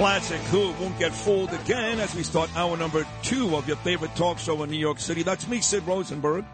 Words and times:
Classic 0.00 0.40
Who 0.44 0.72
won't 0.80 0.98
get 0.98 1.12
fooled 1.12 1.52
again 1.52 2.00
as 2.00 2.14
we 2.14 2.22
start 2.22 2.48
hour 2.56 2.74
number 2.74 3.06
two 3.22 3.54
of 3.54 3.68
your 3.68 3.76
favorite 3.76 4.16
talk 4.16 4.38
show 4.38 4.62
in 4.62 4.70
New 4.70 4.78
York 4.78 4.98
City. 4.98 5.22
That's 5.22 5.46
me, 5.46 5.60
Sid 5.60 5.86
Rosenberg, 5.86 6.46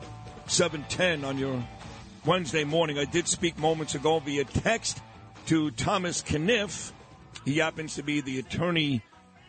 710 0.47 1.25
on 1.25 1.39
your 1.39 1.65
Wednesday 2.25 2.65
morning. 2.65 2.99
I 2.99 3.05
did 3.05 3.29
speak 3.29 3.57
moments 3.57 3.95
ago 3.95 4.19
via 4.19 4.45
text 4.47 5.01
to 5.47 5.71
Thomas 5.71 6.23
Kenniff. 6.23 6.93
He 7.45 7.59
happens 7.59 7.95
to 7.95 8.03
be 8.03 8.21
the 8.21 8.41
attorney 8.41 9.03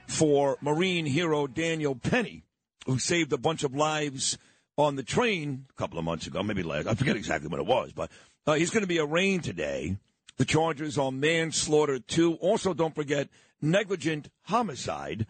for 0.05 0.57
Marine 0.61 1.07
hero 1.07 1.47
Daniel 1.47 1.95
Penny, 1.95 2.43
who 2.85 2.99
saved 2.99 3.33
a 3.33 3.37
bunch 3.39 3.63
of 3.63 3.73
lives 3.73 4.37
on 4.77 4.95
the 4.95 5.01
train 5.01 5.65
a 5.71 5.73
couple 5.73 5.97
of 5.97 6.05
months 6.05 6.27
ago, 6.27 6.43
maybe 6.43 6.61
last. 6.61 6.85
I 6.85 6.93
forget 6.93 7.15
exactly 7.15 7.49
when 7.49 7.59
it 7.59 7.65
was, 7.65 7.93
but 7.93 8.11
uh, 8.45 8.53
he's 8.53 8.69
going 8.69 8.83
to 8.83 8.87
be 8.87 8.99
arraigned 8.99 9.43
today. 9.43 9.97
The 10.37 10.45
charges 10.45 10.99
are 10.99 11.11
manslaughter 11.11 11.97
too. 11.97 12.35
Also, 12.35 12.75
don't 12.75 12.93
forget 12.93 13.27
negligent 13.61 14.29
homicide. 14.43 15.25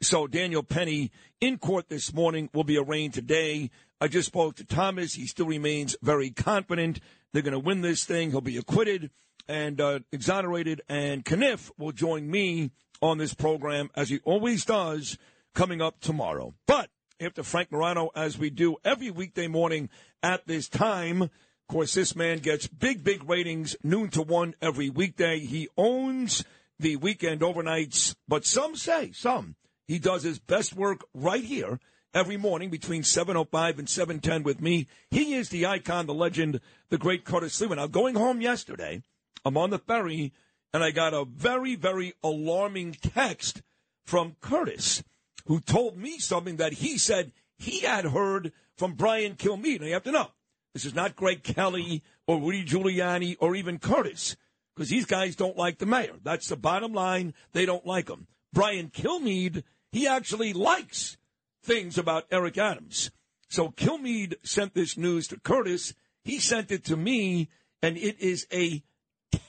So 0.00 0.26
Daniel 0.26 0.62
Penny 0.62 1.10
in 1.40 1.58
court 1.58 1.88
this 1.88 2.12
morning 2.12 2.50
will 2.52 2.64
be 2.64 2.78
arraigned 2.78 3.14
today. 3.14 3.70
I 4.00 4.08
just 4.08 4.26
spoke 4.26 4.56
to 4.56 4.64
Thomas. 4.64 5.14
He 5.14 5.26
still 5.26 5.46
remains 5.46 5.96
very 6.02 6.30
confident. 6.30 6.98
They're 7.32 7.42
going 7.42 7.52
to 7.52 7.58
win 7.58 7.82
this 7.82 8.04
thing. 8.04 8.30
He'll 8.30 8.40
be 8.40 8.56
acquitted 8.56 9.10
and 9.48 9.80
uh, 9.80 10.00
exonerated. 10.10 10.82
And 10.88 11.24
Kenniff 11.24 11.70
will 11.78 11.92
join 11.92 12.30
me 12.30 12.72
on 13.00 13.18
this 13.18 13.34
program 13.34 13.90
as 13.94 14.08
he 14.08 14.20
always 14.24 14.64
does 14.64 15.18
coming 15.54 15.80
up 15.80 16.00
tomorrow. 16.00 16.54
But 16.66 16.90
after 17.20 17.42
Frank 17.42 17.70
Morano, 17.70 18.10
as 18.14 18.38
we 18.38 18.50
do 18.50 18.76
every 18.84 19.10
weekday 19.10 19.46
morning 19.46 19.88
at 20.22 20.46
this 20.46 20.68
time, 20.68 21.22
of 21.22 21.30
course, 21.68 21.94
this 21.94 22.16
man 22.16 22.38
gets 22.38 22.66
big, 22.66 23.04
big 23.04 23.28
ratings, 23.28 23.76
noon 23.82 24.08
to 24.10 24.22
one 24.22 24.54
every 24.60 24.90
weekday. 24.90 25.40
He 25.40 25.68
owns 25.76 26.44
the 26.82 26.96
weekend 26.96 27.40
overnights, 27.40 28.14
but 28.28 28.44
some 28.44 28.76
say, 28.76 29.12
some, 29.12 29.56
he 29.88 29.98
does 29.98 30.22
his 30.22 30.38
best 30.38 30.74
work 30.74 31.04
right 31.14 31.44
here 31.44 31.80
every 32.14 32.36
morning 32.36 32.70
between 32.70 33.02
7.05 33.02 33.78
and 33.78 33.88
7.10 33.88 34.44
with 34.44 34.60
me. 34.60 34.86
He 35.10 35.34
is 35.34 35.48
the 35.48 35.66
icon, 35.66 36.06
the 36.06 36.14
legend, 36.14 36.60
the 36.90 36.98
great 36.98 37.24
Curtis 37.24 37.58
Sliwa. 37.58 37.76
Now, 37.76 37.86
going 37.86 38.14
home 38.14 38.40
yesterday, 38.40 39.02
I'm 39.44 39.56
on 39.56 39.70
the 39.70 39.78
ferry, 39.78 40.32
and 40.74 40.82
I 40.82 40.90
got 40.90 41.14
a 41.14 41.24
very, 41.24 41.74
very 41.74 42.12
alarming 42.22 42.96
text 43.00 43.62
from 44.04 44.36
Curtis, 44.40 45.02
who 45.46 45.60
told 45.60 45.96
me 45.96 46.18
something 46.18 46.56
that 46.56 46.74
he 46.74 46.98
said 46.98 47.32
he 47.58 47.80
had 47.80 48.06
heard 48.06 48.52
from 48.76 48.94
Brian 48.94 49.34
Kilmeade. 49.34 49.80
Now, 49.80 49.86
you 49.86 49.92
have 49.94 50.04
to 50.04 50.12
know, 50.12 50.28
this 50.74 50.84
is 50.84 50.94
not 50.94 51.16
Greg 51.16 51.42
Kelly 51.42 52.02
or 52.26 52.40
Rudy 52.40 52.64
Giuliani 52.64 53.36
or 53.40 53.54
even 53.54 53.78
Curtis, 53.78 54.36
because 54.74 54.90
these 54.90 55.06
guys 55.06 55.36
don't 55.36 55.56
like 55.56 55.78
the 55.78 55.86
mayor. 55.86 56.14
That's 56.22 56.48
the 56.48 56.56
bottom 56.56 56.92
line. 56.92 57.34
They 57.52 57.66
don't 57.66 57.86
like 57.86 58.08
him. 58.08 58.26
Brian 58.52 58.88
Kilmeade, 58.88 59.64
he 59.90 60.06
actually 60.06 60.52
likes 60.52 61.16
things 61.62 61.98
about 61.98 62.26
Eric 62.30 62.58
Adams. 62.58 63.10
So 63.48 63.68
Kilmeade 63.68 64.34
sent 64.42 64.74
this 64.74 64.96
news 64.96 65.28
to 65.28 65.40
Curtis. 65.40 65.94
He 66.24 66.38
sent 66.38 66.70
it 66.70 66.84
to 66.86 66.96
me, 66.96 67.48
and 67.82 67.96
it 67.96 68.20
is 68.20 68.46
a 68.52 68.82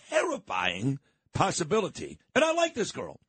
terrifying 0.09 0.99
possibility. 1.33 2.19
And 2.35 2.43
I 2.43 2.53
like 2.53 2.73
this 2.73 2.91
girl. 2.91 3.19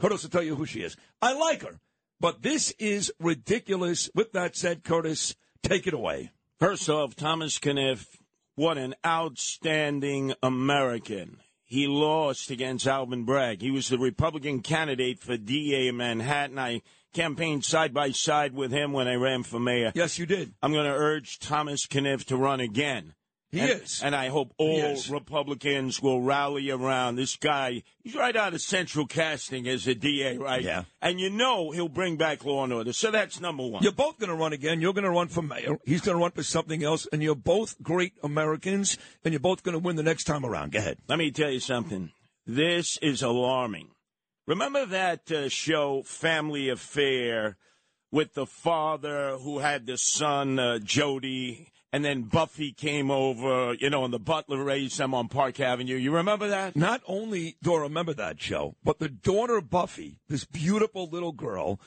Curtis 0.00 0.22
will 0.22 0.30
tell 0.30 0.42
you 0.42 0.56
who 0.56 0.66
she 0.66 0.80
is. 0.80 0.96
I 1.20 1.32
like 1.32 1.62
her. 1.62 1.78
But 2.20 2.42
this 2.42 2.72
is 2.78 3.12
ridiculous. 3.18 4.10
With 4.14 4.32
that 4.32 4.56
said, 4.56 4.84
Curtis, 4.84 5.34
take 5.62 5.86
it 5.86 5.94
away. 5.94 6.30
First 6.58 6.88
off, 6.90 7.16
Thomas 7.16 7.58
Kenniff, 7.58 8.19
what 8.60 8.76
an 8.76 8.94
outstanding 9.06 10.34
American. 10.42 11.38
He 11.64 11.86
lost 11.86 12.50
against 12.50 12.86
Alvin 12.86 13.24
Bragg. 13.24 13.62
He 13.62 13.70
was 13.70 13.88
the 13.88 13.98
Republican 13.98 14.60
candidate 14.60 15.18
for 15.18 15.38
DA 15.38 15.88
in 15.88 15.96
Manhattan. 15.96 16.58
I 16.58 16.82
campaigned 17.14 17.64
side 17.64 17.94
by 17.94 18.10
side 18.10 18.52
with 18.52 18.70
him 18.70 18.92
when 18.92 19.08
I 19.08 19.14
ran 19.14 19.44
for 19.44 19.58
mayor. 19.58 19.92
Yes, 19.94 20.18
you 20.18 20.26
did. 20.26 20.52
I'm 20.62 20.74
going 20.74 20.84
to 20.84 20.92
urge 20.92 21.38
Thomas 21.38 21.86
Kenniff 21.86 22.26
to 22.26 22.36
run 22.36 22.60
again. 22.60 23.14
He 23.52 23.60
and, 23.60 23.82
is. 23.82 24.00
And 24.02 24.14
I 24.14 24.28
hope 24.28 24.54
all. 24.58 24.96
Republicans 25.10 26.00
will 26.00 26.22
rally 26.22 26.70
around 26.70 27.16
this 27.16 27.36
guy. 27.36 27.82
He's 28.02 28.14
right 28.14 28.36
out 28.36 28.54
of 28.54 28.60
central 28.60 29.06
casting 29.06 29.66
as 29.66 29.88
a 29.88 29.94
DA, 29.94 30.38
right? 30.38 30.62
Yeah. 30.62 30.84
And 31.02 31.18
you 31.18 31.30
know 31.30 31.72
he'll 31.72 31.88
bring 31.88 32.16
back 32.16 32.44
law 32.44 32.62
and 32.62 32.72
order. 32.72 32.92
So 32.92 33.10
that's 33.10 33.40
number 33.40 33.66
one. 33.66 33.82
You're 33.82 33.92
both 33.92 34.18
going 34.18 34.30
to 34.30 34.36
run 34.36 34.52
again. 34.52 34.80
You're 34.80 34.92
going 34.92 35.04
to 35.04 35.10
run 35.10 35.28
for 35.28 35.42
mayor. 35.42 35.78
He's 35.84 36.00
going 36.00 36.16
to 36.16 36.22
run 36.22 36.30
for 36.30 36.44
something 36.44 36.84
else. 36.84 37.08
And 37.12 37.22
you're 37.22 37.34
both 37.34 37.80
great 37.82 38.14
Americans. 38.22 38.96
And 39.24 39.32
you're 39.32 39.40
both 39.40 39.64
going 39.64 39.72
to 39.72 39.80
win 39.80 39.96
the 39.96 40.02
next 40.04 40.24
time 40.24 40.44
around. 40.44 40.72
Go 40.72 40.78
ahead. 40.78 40.98
Let 41.08 41.18
me 41.18 41.32
tell 41.32 41.50
you 41.50 41.60
something. 41.60 42.12
This 42.46 42.98
is 42.98 43.22
alarming. 43.22 43.88
Remember 44.46 44.86
that 44.86 45.30
uh, 45.30 45.48
show, 45.48 46.02
Family 46.04 46.68
Affair, 46.68 47.56
with 48.10 48.34
the 48.34 48.46
father 48.46 49.36
who 49.38 49.58
had 49.58 49.86
the 49.86 49.96
son, 49.96 50.58
uh, 50.58 50.78
Jody, 50.78 51.68
and 51.92 52.04
then 52.04 52.22
Buffy 52.22 52.72
came 52.72 53.10
over, 53.10 53.74
you 53.74 53.90
know, 53.90 54.04
and 54.04 54.12
the 54.12 54.18
butler 54.18 54.62
raised 54.62 54.98
them 54.98 55.14
on 55.14 55.28
Park 55.28 55.60
Avenue. 55.60 55.96
You 55.96 56.12
remember 56.14 56.48
that? 56.48 56.76
Not 56.76 57.02
only 57.06 57.56
do 57.62 57.74
I 57.74 57.80
remember 57.80 58.14
that 58.14 58.40
show, 58.40 58.76
but 58.84 58.98
the 58.98 59.08
daughter 59.08 59.60
Buffy, 59.60 60.20
this 60.28 60.44
beautiful 60.44 61.08
little 61.08 61.32
girl, 61.32 61.80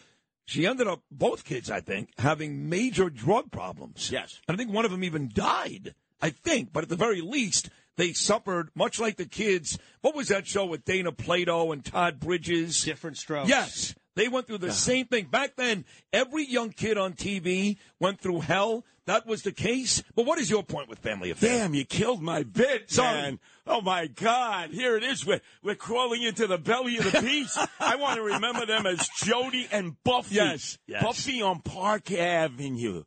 she 0.45 0.67
ended 0.67 0.87
up, 0.87 1.01
both 1.09 1.45
kids, 1.45 1.71
I 1.71 1.79
think, 1.79 2.09
having 2.17 2.67
major 2.67 3.09
drug 3.09 3.49
problems. 3.49 4.11
Yes. 4.11 4.41
And 4.47 4.55
I 4.55 4.57
think 4.57 4.73
one 4.73 4.83
of 4.83 4.91
them 4.91 5.03
even 5.03 5.31
died, 5.33 5.95
I 6.21 6.31
think. 6.31 6.73
But 6.73 6.83
at 6.83 6.89
the 6.89 6.97
very 6.97 7.21
least, 7.21 7.69
they 7.95 8.11
suffered, 8.11 8.69
much 8.75 8.99
like 8.99 9.15
the 9.15 9.25
kids. 9.25 9.79
What 10.01 10.15
was 10.15 10.27
that 10.27 10.45
show 10.45 10.65
with 10.65 10.83
Dana 10.83 11.13
Plato 11.13 11.71
and 11.71 11.85
Todd 11.85 12.19
Bridges? 12.19 12.83
Different 12.83 13.17
strokes. 13.17 13.47
Yes. 13.47 13.95
They 14.15 14.27
went 14.27 14.47
through 14.47 14.59
the 14.59 14.67
uh-huh. 14.67 14.75
same 14.75 15.05
thing. 15.07 15.25
Back 15.25 15.55
then, 15.55 15.85
every 16.11 16.45
young 16.45 16.71
kid 16.71 16.97
on 16.97 17.13
TV 17.13 17.77
went 17.99 18.19
through 18.19 18.41
hell. 18.41 18.85
That 19.05 19.25
was 19.25 19.41
the 19.41 19.51
case. 19.51 20.01
But 20.15 20.25
what 20.25 20.39
is 20.39 20.49
your 20.49 20.63
point 20.63 20.87
with 20.87 20.99
Family 20.99 21.29
Affair? 21.29 21.59
Damn, 21.59 21.73
you 21.73 21.83
killed 21.83 22.21
my 22.21 22.43
bit, 22.43 22.89
Sorry. 22.89 23.21
man. 23.21 23.39
Oh 23.67 23.81
my 23.81 24.07
God! 24.07 24.69
Here 24.69 24.95
it 24.95 25.03
is. 25.03 25.25
We're 25.25 25.41
we're 25.61 25.75
crawling 25.75 26.21
into 26.23 26.47
the 26.47 26.57
belly 26.57 26.97
of 26.97 27.11
the 27.11 27.21
beast. 27.21 27.57
I 27.79 27.97
want 27.97 28.15
to 28.15 28.21
remember 28.21 28.65
them 28.65 28.85
as 28.85 29.09
Jody 29.17 29.67
and 29.71 30.01
Buffy. 30.03 30.35
Yes, 30.35 30.77
yes. 30.87 31.03
Buffy 31.03 31.41
on 31.41 31.59
Park 31.61 32.11
Avenue. 32.11 33.03